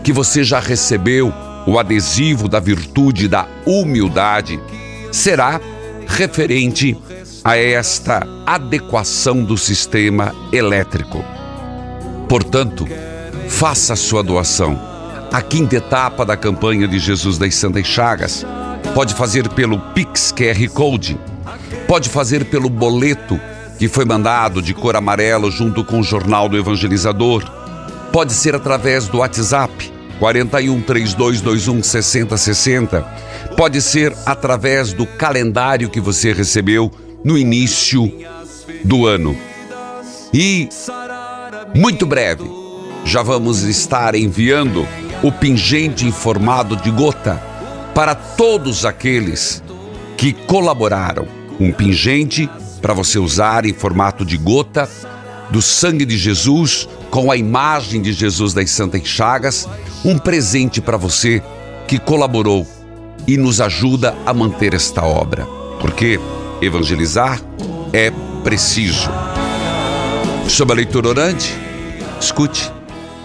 [0.04, 1.34] que você já recebeu
[1.68, 4.58] o adesivo da virtude da humildade,
[5.12, 5.60] será
[6.08, 6.98] referente
[7.44, 11.24] a esta adequação do sistema elétrico.
[12.30, 12.88] Portanto,
[13.50, 14.80] faça sua doação.
[15.32, 18.46] A quinta etapa da campanha de Jesus das Santas Chagas
[18.96, 21.20] pode fazer pelo Pix QR Code,
[21.86, 23.38] pode fazer pelo boleto
[23.78, 27.44] que foi mandado de cor amarelo junto com o Jornal do Evangelizador,
[28.12, 33.02] pode ser através do WhatsApp 41 3221 6060,
[33.56, 36.92] pode ser através do calendário que você recebeu
[37.24, 38.12] no início
[38.84, 39.38] do ano.
[40.34, 40.68] E
[41.76, 42.50] muito breve
[43.06, 44.86] já vamos estar enviando
[45.24, 47.42] o pingente em formato de gota
[47.96, 49.64] para todos aqueles
[50.18, 51.28] que colaboraram.
[51.60, 52.50] Um pingente
[52.82, 54.90] para você usar em formato de gota
[55.50, 59.68] do sangue de Jesus com a imagem de Jesus das Santas Chagas,
[60.04, 61.42] um presente para você
[61.88, 62.66] que colaborou
[63.28, 65.46] e nos ajuda a manter esta obra.
[65.80, 66.20] Porque
[66.62, 67.42] evangelizar
[67.94, 68.12] é
[68.44, 69.10] preciso.
[70.48, 71.54] Sobre a leitura orante,
[72.20, 72.72] escute.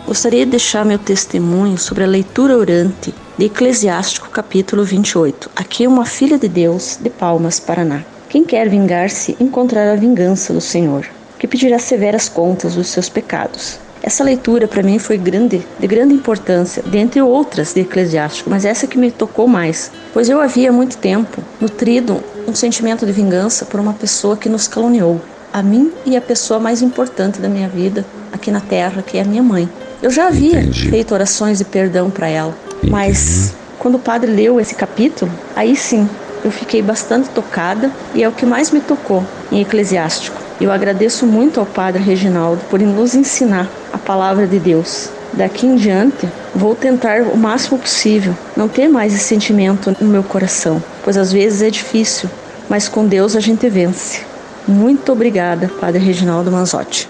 [0.06, 5.50] Gostaria de deixar meu testemunho sobre a leitura orante de Eclesiástico capítulo 28.
[5.54, 8.02] Aqui é uma filha de Deus de Palmas, Paraná.
[8.28, 11.06] Quem quer vingar-se encontrará a vingança do Senhor,
[11.42, 13.80] que pedirá severas contas dos seus pecados.
[14.00, 18.86] Essa leitura para mim foi grande, de grande importância, dentre outras de Eclesiástico, mas essa
[18.86, 23.80] que me tocou mais, pois eu havia muito tempo nutrido um sentimento de vingança por
[23.80, 25.20] uma pessoa que nos caluniou,
[25.52, 29.22] a mim e a pessoa mais importante da minha vida aqui na terra, que é
[29.22, 29.68] a minha mãe.
[30.00, 30.90] Eu já havia Entendi.
[30.90, 32.92] feito orações de perdão para ela, Entendi.
[32.92, 36.08] mas quando o padre leu esse capítulo, aí sim
[36.44, 40.41] eu fiquei bastante tocada e é o que mais me tocou em Eclesiástico.
[40.60, 45.08] Eu agradeço muito ao Padre Reginaldo por nos ensinar a palavra de Deus.
[45.32, 50.22] Daqui em diante, vou tentar o máximo possível não ter mais esse sentimento no meu
[50.22, 52.28] coração, pois às vezes é difícil,
[52.68, 54.20] mas com Deus a gente vence.
[54.68, 57.08] Muito obrigada, Padre Reginaldo Manzotti.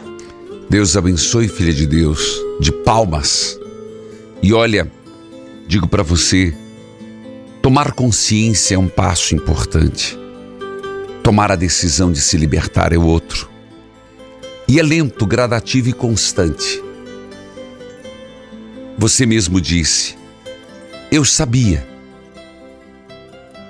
[0.70, 3.58] Deus abençoe, filha de Deus, de palmas.
[4.42, 4.90] E olha,
[5.66, 6.54] digo para você,
[7.60, 10.21] tomar consciência é um passo importante.
[11.22, 13.48] Tomar a decisão de se libertar é outro.
[14.66, 16.82] E é lento, gradativo e constante.
[18.98, 20.16] Você mesmo disse:
[21.10, 21.86] Eu sabia.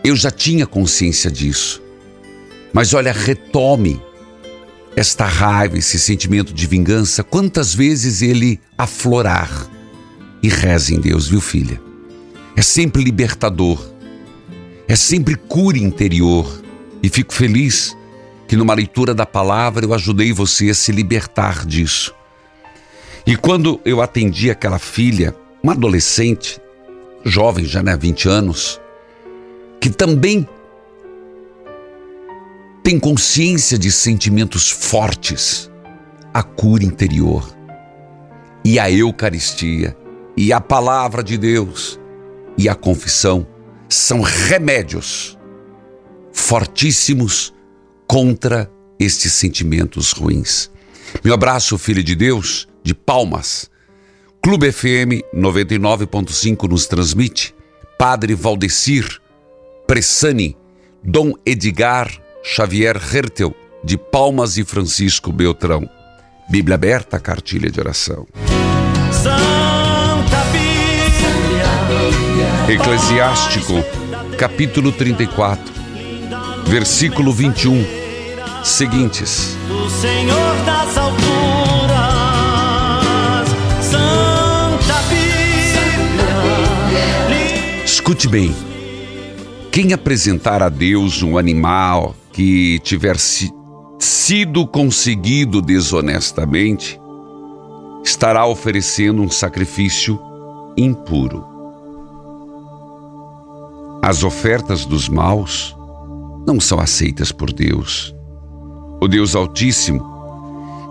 [0.05, 1.83] Eu já tinha consciência disso.
[2.73, 4.01] Mas olha, retome
[4.97, 9.69] esta raiva, esse sentimento de vingança, quantas vezes ele aflorar.
[10.43, 11.81] E reze em Deus, viu, filha?
[12.57, 13.79] É sempre libertador,
[14.89, 16.62] é sempre cura interior.
[17.03, 17.97] E fico feliz
[18.47, 22.15] que numa leitura da palavra eu ajudei você a se libertar disso.
[23.27, 26.61] E quando eu atendi aquela filha, uma adolescente,
[27.25, 28.81] jovem, já né, 20 anos,
[29.81, 30.47] que também
[32.83, 35.71] tem consciência de sentimentos fortes,
[36.35, 37.57] a cura interior
[38.65, 39.97] e a Eucaristia
[40.37, 41.99] e a palavra de Deus
[42.57, 43.47] e a confissão
[43.89, 45.39] são remédios
[46.33, 47.53] fortíssimos
[48.07, 50.71] contra estes sentimentos ruins.
[51.25, 53.71] Meu abraço, filho de Deus, de Palmas.
[54.43, 57.55] Clube FM 99.5 nos transmite.
[57.99, 59.21] Padre Valdecir
[59.87, 60.57] Pressani,
[61.05, 62.11] Dom Edgar
[62.43, 65.89] Xavier Hertel, de Palmas e Francisco Beltrão.
[66.51, 68.27] Bíblia aberta, cartilha de oração.
[69.13, 70.73] Santa Bíblia.
[72.69, 73.75] Eclesiástico,
[74.37, 75.82] capítulo 34,
[76.67, 77.85] versículo 21.
[78.65, 79.57] Seguintes.
[79.69, 81.19] Do Senhor das alturas,
[83.81, 85.33] Santa Bíblia.
[87.85, 88.55] Escute bem.
[89.71, 93.51] Quem apresentar a Deus um animal que tiver si,
[93.99, 97.01] sido conseguido desonestamente,
[98.05, 100.21] estará oferecendo um sacrifício
[100.77, 101.45] impuro.
[104.03, 105.75] As ofertas dos maus
[106.47, 108.15] não são aceitas por Deus.
[109.01, 110.11] O Deus Altíssimo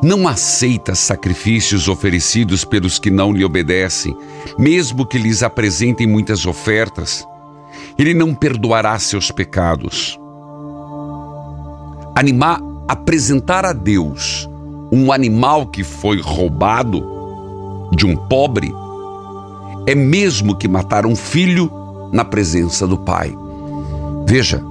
[0.04, 4.16] não aceita sacrifícios oferecidos pelos que não lhe obedecem,
[4.58, 7.26] mesmo que lhes apresentem muitas ofertas.
[7.98, 10.20] Ele não perdoará seus pecados
[12.16, 14.50] animar, apresentar a Deus
[14.92, 17.04] um animal que foi roubado
[17.96, 18.74] de um pobre
[19.88, 21.72] é mesmo que matar um filho
[22.12, 23.36] na presença do pai.
[24.28, 24.64] Veja,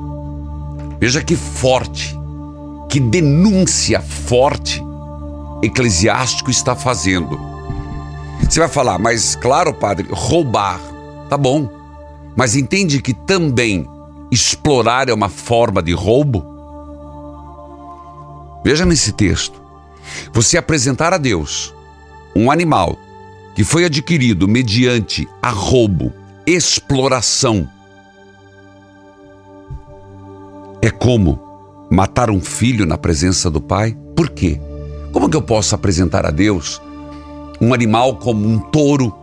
[1.00, 2.16] veja que forte
[2.88, 4.82] que denúncia forte
[5.62, 7.38] Eclesiástico está fazendo.
[8.42, 10.80] Você vai falar, mas claro, padre, roubar,
[11.28, 11.68] tá bom,
[12.34, 13.86] mas entende que também
[14.30, 16.44] explorar é uma forma de roubo?
[18.64, 19.60] Veja nesse texto:
[20.32, 21.74] você apresentar a Deus
[22.34, 22.98] um animal
[23.54, 26.12] que foi adquirido mediante a roubo,
[26.46, 27.68] exploração,
[30.82, 31.38] é como
[31.90, 33.96] matar um filho na presença do pai?
[34.16, 34.60] Por quê?
[35.12, 36.80] Como que eu posso apresentar a Deus
[37.60, 39.14] um animal como um touro,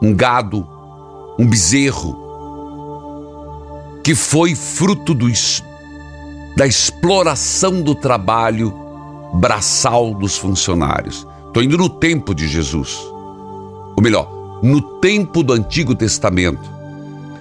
[0.00, 0.66] um gado,
[1.38, 2.16] um bezerro,
[4.04, 5.26] que foi fruto do,
[6.56, 8.72] da exploração do trabalho
[9.34, 11.26] braçal dos funcionários?
[11.48, 12.98] Estou indo no tempo de Jesus.
[13.96, 16.70] Ou melhor, no tempo do Antigo Testamento.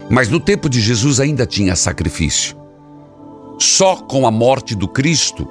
[0.09, 2.56] Mas no tempo de Jesus ainda tinha sacrifício.
[3.57, 5.47] Só com a morte do Cristo,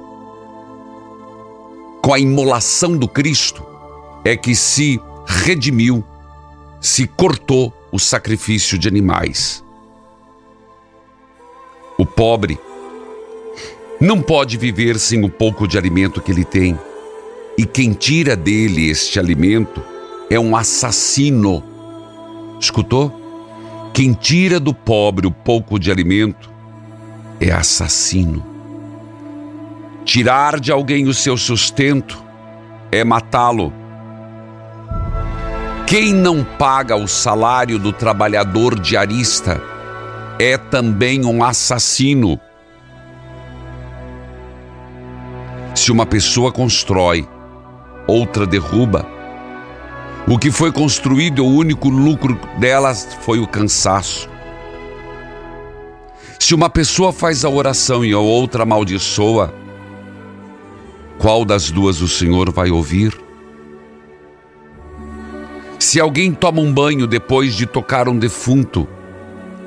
[2.01, 3.65] com a imolação do Cristo,
[4.23, 6.03] é que se redimiu,
[6.79, 9.63] se cortou o sacrifício de animais.
[11.97, 12.57] O pobre
[13.99, 16.79] não pode viver sem o pouco de alimento que ele tem.
[17.57, 19.83] E quem tira dele este alimento
[20.29, 21.63] é um assassino.
[22.59, 23.11] Escutou?
[23.93, 26.56] Quem tira do pobre o pouco de alimento
[27.39, 28.45] é assassino.
[30.05, 32.23] Tirar de alguém o seu sustento
[32.91, 33.73] é matá-lo.
[35.85, 39.61] Quem não paga o salário do trabalhador diarista
[40.39, 42.39] é também um assassino.
[45.75, 47.27] Se uma pessoa constrói
[48.07, 49.05] outra derruba.
[50.27, 54.29] O que foi construído, o único lucro delas foi o cansaço.
[56.39, 59.53] Se uma pessoa faz a oração e a outra amaldiçoa,
[61.17, 63.17] qual das duas o Senhor vai ouvir?
[65.79, 68.87] Se alguém toma um banho depois de tocar um defunto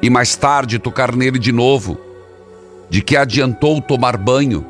[0.01, 1.99] e mais tarde tocar nele de novo,
[2.89, 4.65] de que adiantou tomar banho?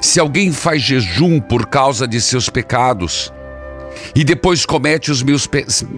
[0.00, 3.32] Se alguém faz jejum por causa de seus pecados
[4.14, 5.48] e depois comete os, meus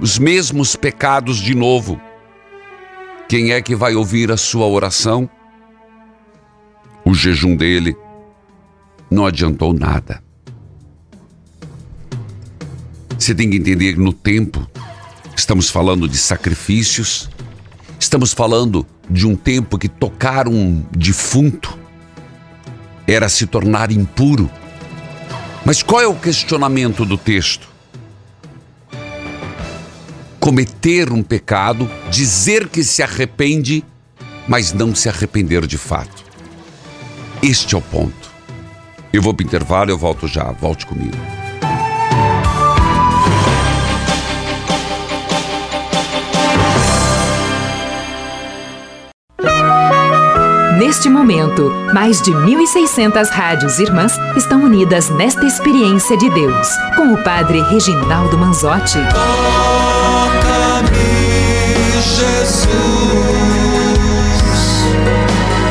[0.01, 2.01] os mesmos pecados de novo,
[3.29, 5.29] quem é que vai ouvir a sua oração?
[7.05, 7.97] O jejum dele
[9.11, 10.23] não adiantou nada.
[13.19, 14.67] Você tem que entender que no tempo
[15.37, 17.31] estamos falando de sacrifícios,
[17.99, 21.79] estamos falando de um tempo que tocar um defunto
[23.07, 24.51] era se tornar impuro.
[25.65, 27.72] Mas qual é o questionamento do texto?
[30.43, 33.85] Cometer um pecado, dizer que se arrepende,
[34.49, 36.25] mas não se arrepender de fato.
[37.41, 38.29] Este é o ponto.
[39.13, 40.51] Eu vou para o intervalo, eu volto já.
[40.51, 41.17] Volte comigo.
[50.77, 57.23] Neste momento, mais de 1.600 rádios irmãs estão unidas nesta experiência de Deus, com o
[57.23, 58.99] Padre Reginaldo Manzotti.
[62.03, 62.67] Jesus,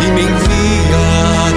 [0.02, 1.02] e me envia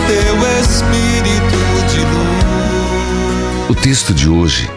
[0.07, 1.59] teu Espírito
[1.89, 3.71] de luz.
[3.71, 4.71] O texto de hoje,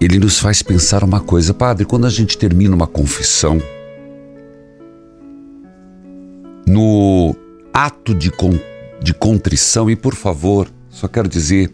[0.00, 3.60] ele nos faz pensar uma coisa, Padre, quando a gente termina uma confissão,
[6.66, 7.34] no
[7.72, 8.58] ato de, con,
[9.00, 9.88] de contrição.
[9.88, 11.70] E por favor, só quero dizer: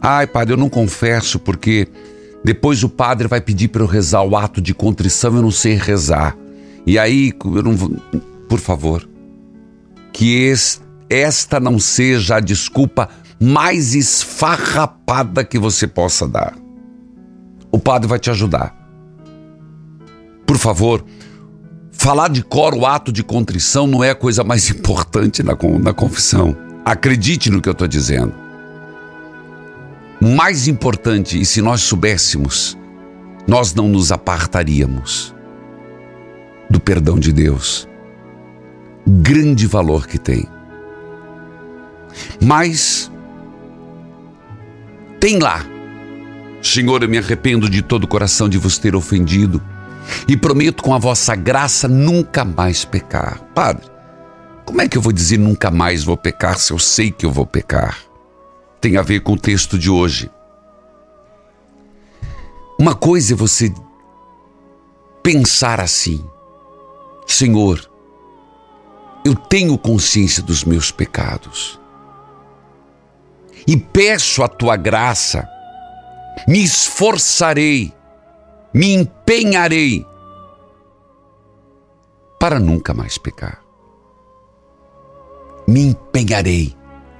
[0.00, 1.88] ai, padre, eu não confesso porque
[2.44, 5.74] depois o padre vai pedir para eu rezar o ato de contrição, eu não sei
[5.74, 6.36] rezar.
[6.86, 7.90] E aí, eu não vou.
[8.48, 9.08] Por favor,
[10.12, 10.52] que
[11.08, 13.08] esta não seja a desculpa
[13.40, 16.54] mais esfarrapada que você possa dar.
[17.70, 18.76] O padre vai te ajudar.
[20.44, 21.04] Por favor,
[22.02, 25.92] Falar de cor o ato de contrição não é a coisa mais importante na, na
[25.92, 26.56] confissão.
[26.84, 28.34] Acredite no que eu estou dizendo.
[30.24, 32.78] Mais importante, e se nós soubéssemos,
[33.44, 35.34] nós não nos apartaríamos
[36.70, 37.88] do perdão de Deus.
[39.04, 40.46] Grande valor que tem.
[42.40, 43.10] Mas,
[45.18, 45.66] tem lá,
[46.62, 49.60] Senhor, eu me arrependo de todo o coração de vos ter ofendido
[50.28, 53.40] e prometo com a vossa graça nunca mais pecar.
[53.52, 53.90] Padre,
[54.64, 57.32] como é que eu vou dizer nunca mais vou pecar se eu sei que eu
[57.32, 58.11] vou pecar?
[58.82, 60.28] Tem a ver com o texto de hoje.
[62.76, 63.72] Uma coisa é você
[65.22, 66.28] pensar assim:
[67.24, 67.88] Senhor,
[69.24, 71.80] eu tenho consciência dos meus pecados.
[73.64, 75.48] e peço a tua graça.
[76.48, 77.94] Me esforçarei,
[78.74, 80.04] me empenharei
[82.40, 83.62] para nunca mais pecar.
[85.68, 86.74] Me empenharei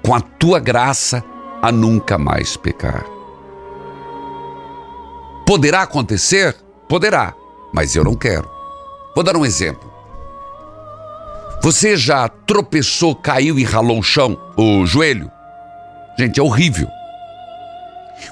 [0.04, 1.22] com a tua graça
[1.62, 3.06] a nunca mais pecar.
[5.46, 6.56] Poderá acontecer?
[6.88, 7.34] Poderá,
[7.72, 8.50] mas eu não quero.
[9.14, 9.90] Vou dar um exemplo.
[11.62, 15.30] Você já tropeçou, caiu e ralou o chão, o joelho?
[16.18, 16.88] Gente, é horrível.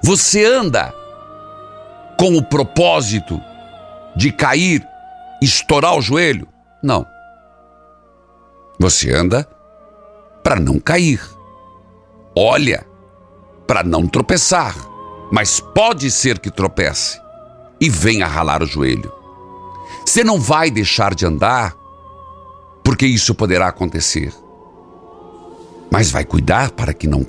[0.03, 0.93] Você anda
[2.19, 3.41] com o propósito
[4.17, 4.85] de cair,
[5.41, 6.49] estourar o joelho?
[6.83, 7.07] Não.
[8.81, 9.49] Você anda
[10.43, 11.21] para não cair.
[12.37, 12.90] Olha
[13.71, 14.75] para não tropeçar,
[15.31, 17.21] mas pode ser que tropece
[17.81, 19.13] e venha ralar o joelho.
[20.05, 21.77] Você não vai deixar de andar
[22.83, 24.35] porque isso poderá acontecer.
[25.89, 27.25] Mas vai cuidar para que não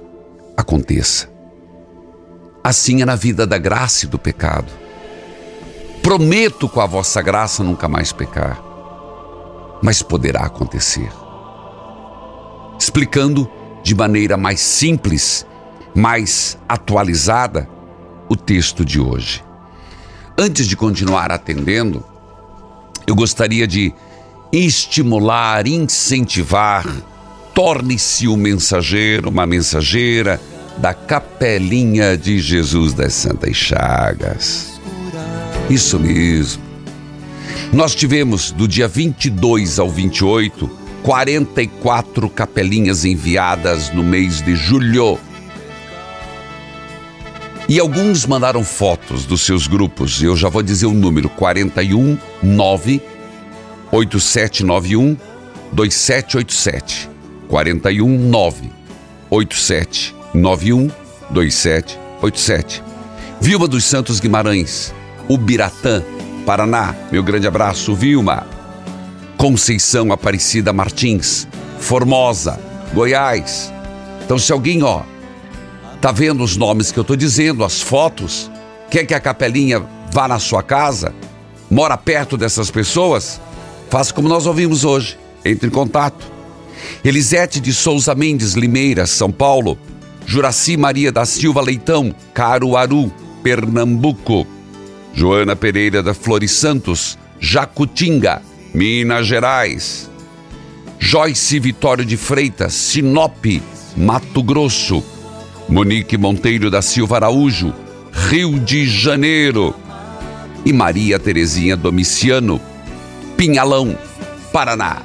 [0.57, 1.29] aconteça.
[2.63, 4.73] Assim é na vida da graça e do pecado.
[6.01, 8.59] Prometo com a vossa graça nunca mais pecar,
[9.79, 11.11] mas poderá acontecer.
[12.79, 13.47] Explicando
[13.83, 15.45] de maneira mais simples,
[15.93, 17.67] mais atualizada,
[18.29, 19.43] o texto de hoje.
[20.37, 22.03] Antes de continuar atendendo,
[23.05, 23.93] eu gostaria de
[24.51, 26.85] estimular, incentivar,
[27.53, 30.41] torne-se um mensageiro, uma mensageira
[30.77, 34.79] da Capelinha de Jesus das Santas Chagas.
[35.69, 36.63] Isso mesmo.
[37.71, 45.17] Nós tivemos do dia 22 ao 28 44 capelinhas enviadas no mês de julho.
[47.71, 50.21] E alguns mandaram fotos dos seus grupos.
[50.21, 53.01] Eu já vou dizer o número: 41 9
[53.89, 55.15] 8791
[55.71, 57.09] 2787.
[57.47, 58.69] 41 9
[59.29, 60.91] 8791
[61.29, 62.83] 2787.
[63.39, 64.93] Vilma dos Santos Guimarães,
[65.29, 66.03] Ubiratã,
[66.45, 66.93] Paraná.
[67.09, 68.45] Meu grande abraço, Vilma.
[69.37, 71.47] Conceição Aparecida Martins,
[71.79, 72.59] Formosa,
[72.93, 73.71] Goiás.
[74.25, 75.03] Então, se alguém, ó,
[76.01, 78.49] tá vendo os nomes que eu tô dizendo, as fotos,
[78.89, 81.13] quer que a capelinha vá na sua casa,
[81.69, 83.39] mora perto dessas pessoas,
[83.87, 85.17] faça como nós ouvimos hoje.
[85.45, 86.31] Entre em contato.
[87.03, 89.77] Elisete de Souza Mendes Limeira, São Paulo.
[90.25, 94.45] Juraci Maria da Silva Leitão, Caruaru, Pernambuco.
[95.13, 98.41] Joana Pereira da Flores Santos, Jacutinga,
[98.73, 100.09] Minas Gerais.
[100.99, 103.45] Joyce Vitório de Freitas, Sinop,
[103.97, 105.03] Mato Grosso.
[105.71, 107.73] Monique Monteiro da Silva Araújo,
[108.11, 109.73] Rio de Janeiro.
[110.65, 112.59] E Maria Terezinha Domiciano,
[113.37, 113.97] Pinhalão,
[114.51, 115.01] Paraná.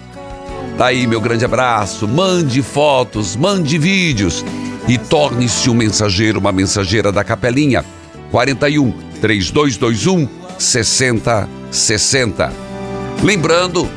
[0.77, 2.09] Daí, tá meu grande abraço.
[2.09, 4.45] Mande fotos, mande vídeos
[4.89, 7.85] e torne-se um mensageiro, uma mensageira da Capelinha.
[8.33, 8.91] 41
[9.21, 12.53] 3221 6060.
[13.23, 13.89] Lembrando,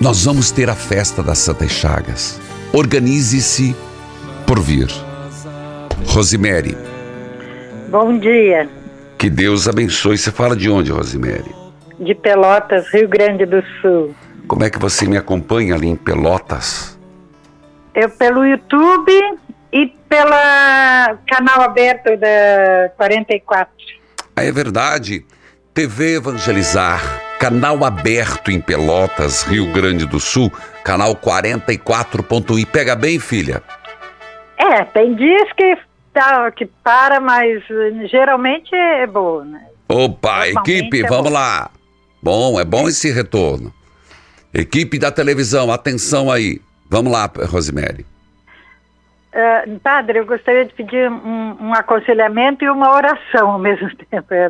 [0.00, 2.40] nós vamos ter a festa das Santas Chagas.
[2.72, 3.74] Organize-se
[4.46, 4.88] por vir.
[6.08, 6.76] Rosemary.
[7.88, 8.68] Bom dia.
[9.18, 10.18] Que Deus abençoe.
[10.18, 11.54] Você fala de onde, Rosemary?
[11.98, 14.14] De Pelotas, Rio Grande do Sul.
[14.48, 16.98] Como é que você me acompanha ali em Pelotas?
[17.94, 19.12] Eu pelo YouTube
[19.72, 23.72] e pela canal aberto da 44.
[24.36, 25.24] Ah, é verdade.
[25.74, 27.00] TV Evangelizar,
[27.40, 30.48] canal aberto em Pelotas, Rio Grande do Sul,
[30.84, 32.64] canal 44.1.
[32.64, 33.60] Pega bem, filha?
[34.56, 35.76] É, tem dias que,
[36.12, 37.60] tá, que para, mas
[38.08, 39.66] geralmente é boa, né?
[39.88, 41.34] Opa, equipe, é vamos bom.
[41.34, 41.70] lá.
[42.22, 43.74] Bom, é bom esse retorno.
[44.54, 46.60] Equipe da televisão, atenção aí.
[46.88, 48.06] Vamos lá, Rosemary.
[49.34, 54.32] Uh, padre, eu gostaria de pedir um, um, aconselhamento e uma oração ao mesmo tempo.
[54.32, 54.48] É,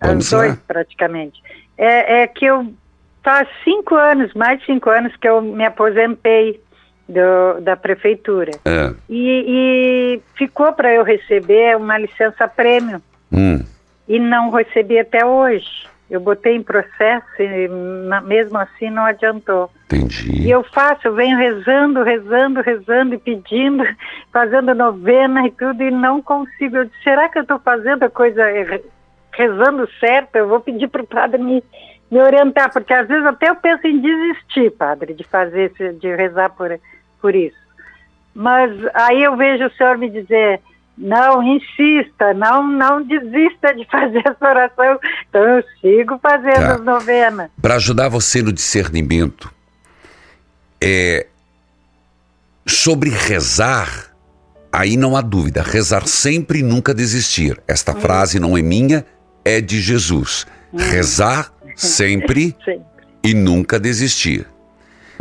[0.00, 0.58] Vamos dois, lá.
[0.66, 1.42] praticamente.
[1.76, 2.72] É, é, que eu
[3.22, 6.60] faz cinco anos, mais de cinco anos que eu me aposentei
[7.08, 8.52] do, da prefeitura.
[8.64, 8.94] É.
[9.08, 13.02] E, e ficou para eu receber uma licença prêmio.
[13.32, 13.64] Hum.
[14.08, 15.86] E não recebi até hoje.
[16.10, 17.68] Eu botei em processo e
[18.24, 19.70] mesmo assim não adiantou.
[19.86, 20.42] Entendi.
[20.42, 23.84] E eu faço, eu venho rezando, rezando, rezando e pedindo,
[24.32, 26.76] fazendo novena e tudo e não consigo.
[26.76, 28.42] Eu disse, será que eu estou fazendo a coisa
[29.38, 30.34] rezando certo?
[30.34, 31.62] Eu vou pedir para o padre me,
[32.10, 36.50] me orientar, porque às vezes até eu penso em desistir, padre, de fazer, de rezar
[36.50, 36.78] por,
[37.22, 37.56] por isso.
[38.34, 40.60] Mas aí eu vejo o senhor me dizer,
[40.96, 44.98] não insista, não não desista de fazer essa oração.
[45.28, 46.74] Então eu sigo fazendo Tá.
[46.74, 47.50] as novenas.
[47.62, 49.52] Para ajudar você no discernimento,
[50.82, 51.26] é
[52.66, 54.12] sobre rezar,
[54.72, 55.62] aí não há dúvida.
[55.62, 57.60] Rezar sempre e nunca desistir.
[57.68, 59.04] Esta frase não é minha,
[59.56, 60.46] é de Jesus.
[60.76, 62.54] Rezar sempre
[63.24, 64.46] e nunca desistir.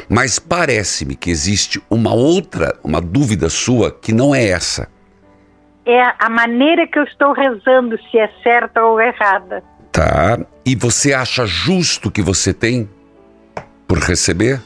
[0.09, 4.87] Mas parece-me que existe uma outra, uma dúvida sua que não é essa.
[5.85, 9.63] É a maneira que eu estou rezando, se é certa ou errada.
[9.91, 10.37] Tá?
[10.65, 12.89] E você acha justo que você tem
[13.87, 14.61] por receber?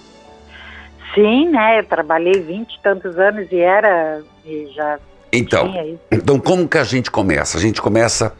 [1.13, 1.79] Sim, né?
[1.79, 4.21] Eu trabalhei vinte e tantos anos e era.
[4.45, 4.97] E já
[5.31, 5.73] Então,
[6.11, 7.57] então como que a gente começa?
[7.57, 8.33] A gente começa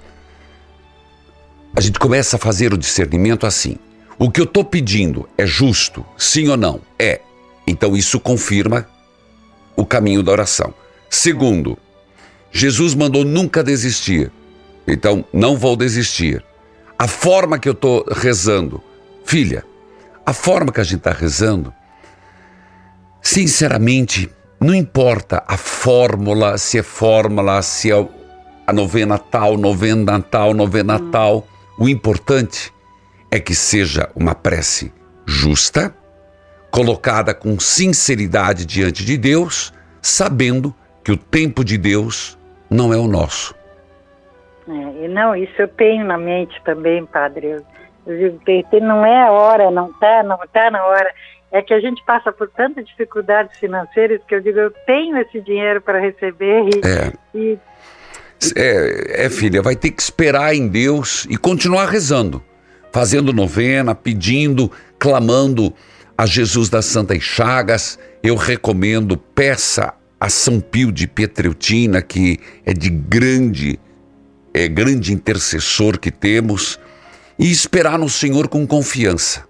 [1.75, 3.77] a gente começa a fazer o discernimento assim.
[4.19, 6.05] O que eu estou pedindo é justo?
[6.17, 6.81] Sim ou não?
[6.99, 7.21] É.
[7.65, 8.87] Então isso confirma
[9.75, 10.73] o caminho da oração.
[11.09, 11.77] Segundo,
[12.51, 14.31] Jesus mandou nunca desistir.
[14.87, 16.43] Então não vou desistir.
[16.99, 18.83] A forma que eu estou rezando,
[19.25, 19.63] filha,
[20.25, 21.73] a forma que a gente está rezando,
[23.21, 28.07] sinceramente, não importa a fórmula, se é fórmula, se é
[28.67, 31.47] a novena tal, novena tal, novena tal.
[31.81, 32.71] O importante
[33.31, 34.93] é que seja uma prece
[35.25, 35.91] justa,
[36.69, 42.37] colocada com sinceridade diante de Deus, sabendo que o tempo de Deus
[42.69, 43.55] não é o nosso.
[44.67, 47.47] É, e não, isso eu tenho na mente também, padre.
[47.47, 47.65] Eu,
[48.15, 48.39] digo,
[48.85, 51.11] não é a hora, não tá, não tá na hora.
[51.51, 55.41] É que a gente passa por tantas dificuldades financeiras que eu digo, eu tenho esse
[55.41, 57.11] dinheiro para receber e, É.
[57.33, 57.57] e
[58.55, 62.43] É, é, filha, vai ter que esperar em Deus e continuar rezando,
[62.91, 65.73] fazendo novena, pedindo, clamando
[66.17, 67.99] a Jesus das Santas Chagas.
[68.23, 73.79] Eu recomendo, peça a São Pio de Pietreutina, que é de grande,
[74.53, 76.79] é grande intercessor que temos,
[77.37, 79.45] e esperar no Senhor com confiança.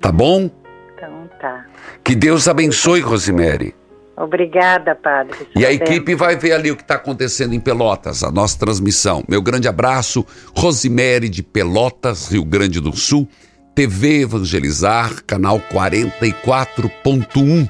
[0.00, 0.50] Tá bom?
[0.94, 1.66] então tá.
[2.04, 3.74] Que Deus abençoe, Rosemary.
[4.16, 5.46] Obrigada, padre.
[5.54, 9.22] E a equipe vai ver ali o que está acontecendo em Pelotas, a nossa transmissão.
[9.28, 10.24] Meu grande abraço,
[10.56, 13.28] Rosemary de Pelotas, Rio Grande do Sul,
[13.74, 17.68] TV Evangelizar, canal 44.1.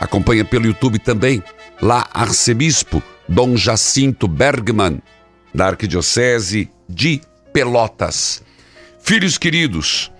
[0.00, 1.40] Acompanha pelo YouTube também,
[1.80, 5.00] lá Arcebispo Dom Jacinto Bergman,
[5.54, 7.20] da Arquidiocese de
[7.52, 8.42] Pelotas.
[8.98, 10.10] Filhos queridos,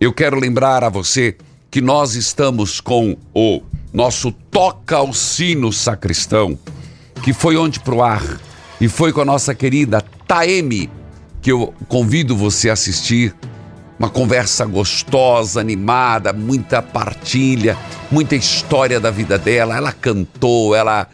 [0.00, 1.36] eu quero lembrar a você
[1.68, 6.58] que nós estamos com o nosso Toca ao Sino Sacristão,
[7.22, 8.22] que foi onde pro ar
[8.80, 10.90] e foi com a nossa querida Taeme,
[11.42, 13.34] que eu convido você a assistir.
[13.98, 17.76] Uma conversa gostosa, animada, muita partilha,
[18.10, 19.76] muita história da vida dela.
[19.76, 21.06] Ela cantou, ela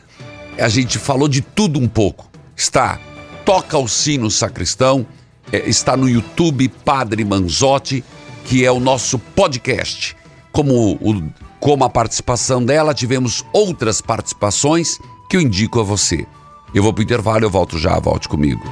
[0.56, 2.30] a gente falou de tudo um pouco.
[2.56, 3.00] Está
[3.44, 5.04] Toca o Sino Sacristão,
[5.52, 8.04] é, está no YouTube Padre Manzotti,
[8.44, 10.16] que é o nosso podcast.
[10.52, 11.22] Como, o-
[11.60, 14.98] como a participação dela, tivemos outras participações
[15.28, 16.26] que eu indico a você.
[16.74, 18.62] Eu vou para o intervalo, eu volto já, volte comigo.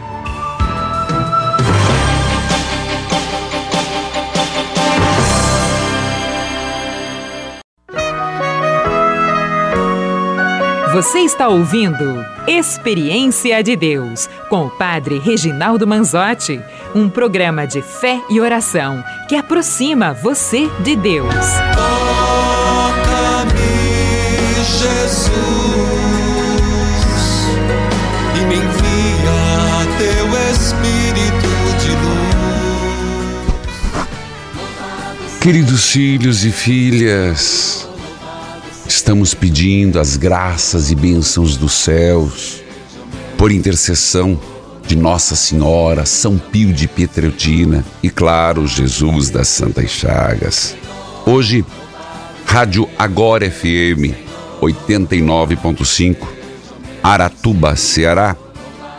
[10.95, 16.61] Você está ouvindo Experiência de Deus com o Padre Reginaldo Manzotti,
[16.95, 21.35] um programa de fé e oração que aproxima você de Deus.
[35.45, 37.87] Queridos filhos e filhas,
[38.89, 42.63] estamos pedindo as graças e bênçãos dos céus
[43.37, 44.41] por intercessão
[44.87, 50.75] de Nossa Senhora, São Pio de Pietreutina e, claro, Jesus das Santas Chagas.
[51.27, 51.63] Hoje,
[52.47, 54.17] Rádio Agora FM
[54.63, 56.27] 89.5,
[57.03, 58.35] Aratuba, Ceará.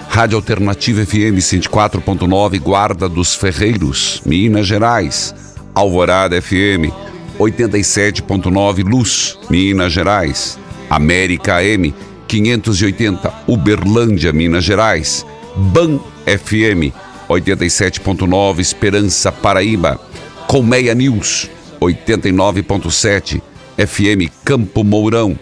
[0.07, 5.33] Rádio Alternativa FM 104.9, Guarda dos Ferreiros, Minas Gerais.
[5.76, 6.89] Alvorada FM
[7.38, 10.57] 87.9, Luz, Minas Gerais.
[10.89, 11.93] América AM
[12.28, 15.26] 580, Uberlândia, Minas Gerais.
[15.57, 16.93] Ban FM
[17.30, 19.99] 87.9, Esperança, Paraíba.
[20.47, 21.49] Colmeia News
[21.82, 23.41] 89.7,
[23.78, 25.38] FM Campo Mourão.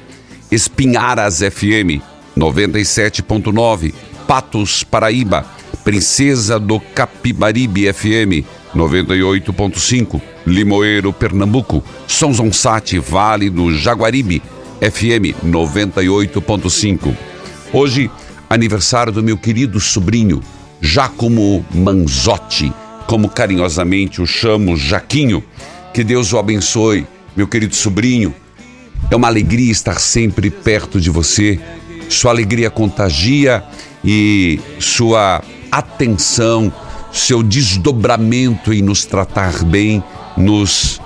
[0.51, 2.01] Espinharas FM
[2.35, 3.93] 97.9,
[4.27, 5.45] Patos, Paraíba.
[5.83, 11.83] Princesa do Capibaribe FM 98.5, Limoeiro, Pernambuco.
[12.07, 14.41] São Zonsate, Vale do Jaguaribe
[14.81, 17.15] FM 98.5.
[17.71, 18.09] Hoje,
[18.49, 20.41] aniversário do meu querido sobrinho,
[20.81, 22.73] Giacomo Manzotti,
[23.07, 25.43] como carinhosamente o chamo Jaquinho.
[25.93, 28.33] Que Deus o abençoe, meu querido sobrinho.
[29.09, 31.59] É uma alegria estar sempre perto de você.
[32.09, 33.63] Sua alegria contagia
[34.03, 36.71] e sua atenção,
[37.13, 40.03] seu desdobramento em nos tratar bem,
[40.35, 40.99] nos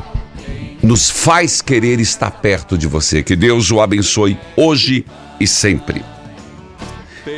[0.81, 3.21] nos faz querer estar perto de você.
[3.21, 5.05] Que Deus o abençoe hoje
[5.39, 6.03] e sempre.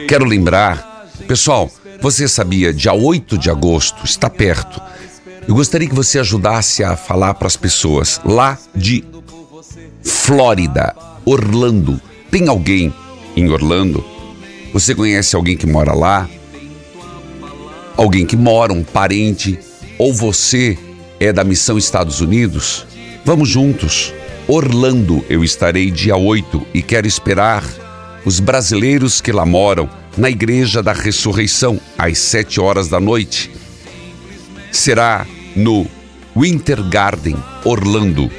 [0.07, 4.79] Quero lembrar, pessoal, você sabia, dia 8 de agosto, está perto.
[5.47, 9.03] Eu gostaria que você ajudasse a falar para as pessoas lá de
[10.03, 10.95] Flórida,
[11.25, 11.99] Orlando.
[12.29, 12.93] Tem alguém
[13.35, 14.05] em Orlando?
[14.71, 16.29] Você conhece alguém que mora lá?
[17.99, 19.59] Alguém que mora, um parente?
[19.97, 20.79] Ou você
[21.19, 22.87] é da Missão Estados Unidos?
[23.25, 24.13] Vamos juntos.
[24.47, 27.61] Orlando, eu estarei dia 8 e quero esperar
[28.23, 33.51] os brasileiros que lá moram na Igreja da Ressurreição, às 7 horas da noite.
[34.71, 35.85] Será no
[36.33, 37.35] Winter Garden,
[37.65, 38.31] Orlando.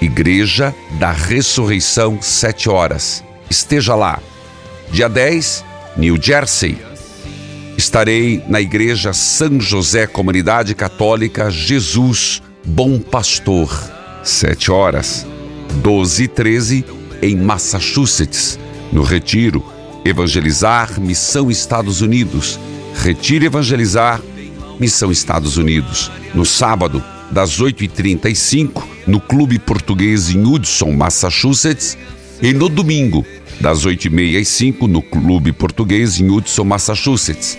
[0.00, 3.24] Igreja da Ressurreição, 7 horas.
[3.50, 4.20] Esteja lá.
[4.92, 5.64] Dia 10,
[5.96, 6.87] New Jersey.
[7.78, 13.70] Estarei na Igreja São José Comunidade Católica Jesus Bom Pastor,
[14.24, 15.24] 7 horas.
[15.76, 16.84] 12 e 13,
[17.22, 18.58] em Massachusetts,
[18.90, 19.64] no Retiro
[20.04, 22.58] Evangelizar Missão Estados Unidos.
[22.96, 24.20] Retiro Evangelizar
[24.80, 26.10] Missão Estados Unidos.
[26.34, 27.00] No sábado,
[27.30, 31.96] das 8h35, no Clube Português em Hudson, Massachusetts.
[32.42, 33.24] E no domingo,
[33.60, 37.58] das 8h30 às 5 no Clube Português em Hudson, Massachusetts.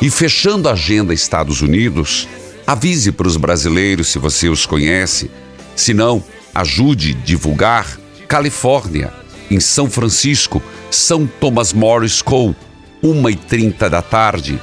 [0.00, 2.28] E fechando a agenda Estados Unidos,
[2.66, 5.30] avise para os brasileiros se você os conhece.
[5.76, 6.22] Se não,
[6.54, 7.98] ajude a divulgar
[8.28, 9.12] Califórnia,
[9.50, 12.54] em São Francisco, São Thomas More School,
[13.02, 14.60] 1h30 da tarde.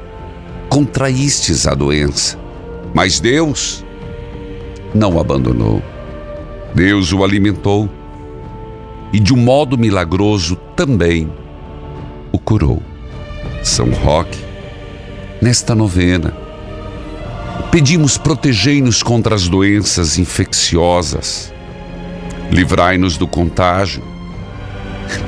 [0.71, 2.39] contraístes a doença.
[2.95, 3.85] Mas Deus
[4.95, 5.83] não o abandonou.
[6.75, 7.89] Deus o alimentou
[9.13, 11.31] e, de um modo milagroso, também
[12.31, 12.83] o curou.
[13.63, 14.39] São Roque,
[15.41, 16.35] nesta novena,
[17.71, 21.53] pedimos protegei-nos contra as doenças infecciosas,
[22.51, 24.13] livrai-nos do contágio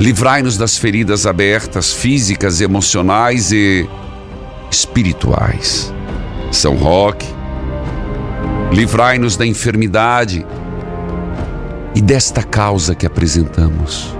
[0.00, 3.88] Livrai-nos das feridas abertas, físicas, emocionais e
[4.70, 5.92] espirituais.
[6.50, 7.26] São Roque,
[8.72, 10.44] livrai-nos da enfermidade
[11.94, 14.14] e desta causa que apresentamos.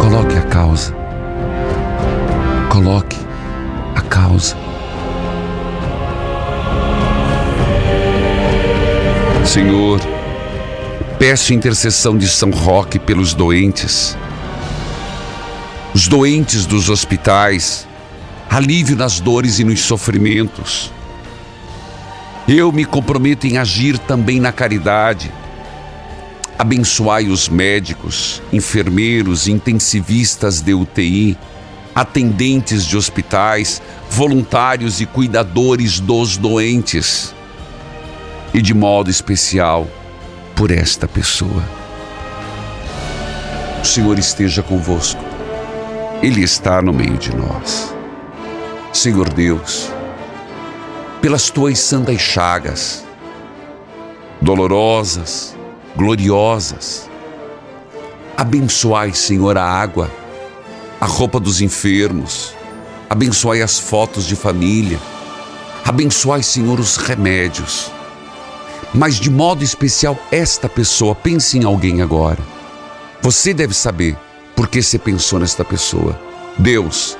[0.00, 0.94] Coloque a causa.
[2.70, 3.18] Coloque
[3.94, 4.56] a causa.
[9.44, 10.00] Senhor,
[11.18, 14.16] Peço intercessão de São Roque pelos doentes,
[15.92, 17.88] os doentes dos hospitais,
[18.48, 20.92] alívio nas dores e nos sofrimentos.
[22.46, 25.32] Eu me comprometo em agir também na caridade.
[26.58, 31.38] Abençoai os médicos, enfermeiros, intensivistas de UTI,
[31.94, 33.80] atendentes de hospitais,
[34.10, 37.32] voluntários e cuidadores dos doentes.
[38.52, 39.86] E de modo especial,
[40.56, 41.62] por esta pessoa.
[43.80, 45.22] O Senhor esteja convosco,
[46.20, 47.94] Ele está no meio de nós.
[48.92, 49.88] Senhor Deus,
[51.20, 53.04] pelas tuas santas chagas,
[54.40, 55.57] dolorosas,
[55.98, 57.10] gloriosas,
[58.34, 60.10] abençoai, Senhor, a água,
[60.98, 62.54] a roupa dos enfermos,
[63.10, 64.98] abençoai as fotos de família,
[65.84, 67.90] abençoai, Senhor, os remédios
[68.94, 71.14] mas de modo especial esta pessoa.
[71.14, 72.38] Pense em alguém agora.
[73.20, 74.16] Você deve saber
[74.56, 76.18] por que você pensou nesta pessoa.
[76.58, 77.16] Deus,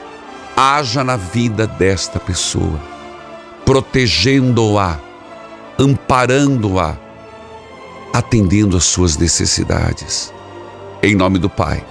[0.56, 2.80] haja na vida desta pessoa,
[3.64, 4.98] protegendo-a,
[5.78, 6.96] amparando-a,
[8.12, 10.32] atendendo às suas necessidades.
[11.02, 11.84] Em nome do Pai,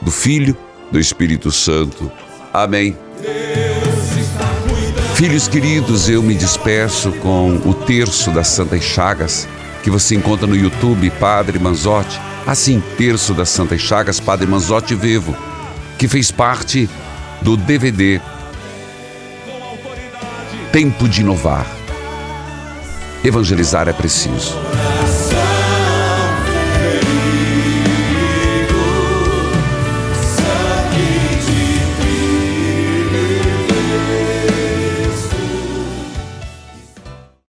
[0.00, 0.56] do Filho,
[0.90, 2.10] do Espírito Santo.
[2.52, 2.96] Amém.
[5.14, 9.46] Filhos queridos, eu me despeço com o terço das Santas Chagas
[9.84, 12.18] que você encontra no YouTube, Padre Manzotti.
[12.46, 15.36] Assim, terço das Santas Chagas, Padre Manzotti Vivo,
[15.98, 16.88] que fez parte
[17.42, 18.18] do DVD
[20.72, 21.66] Tempo de Inovar.
[23.22, 24.56] Evangelizar é preciso.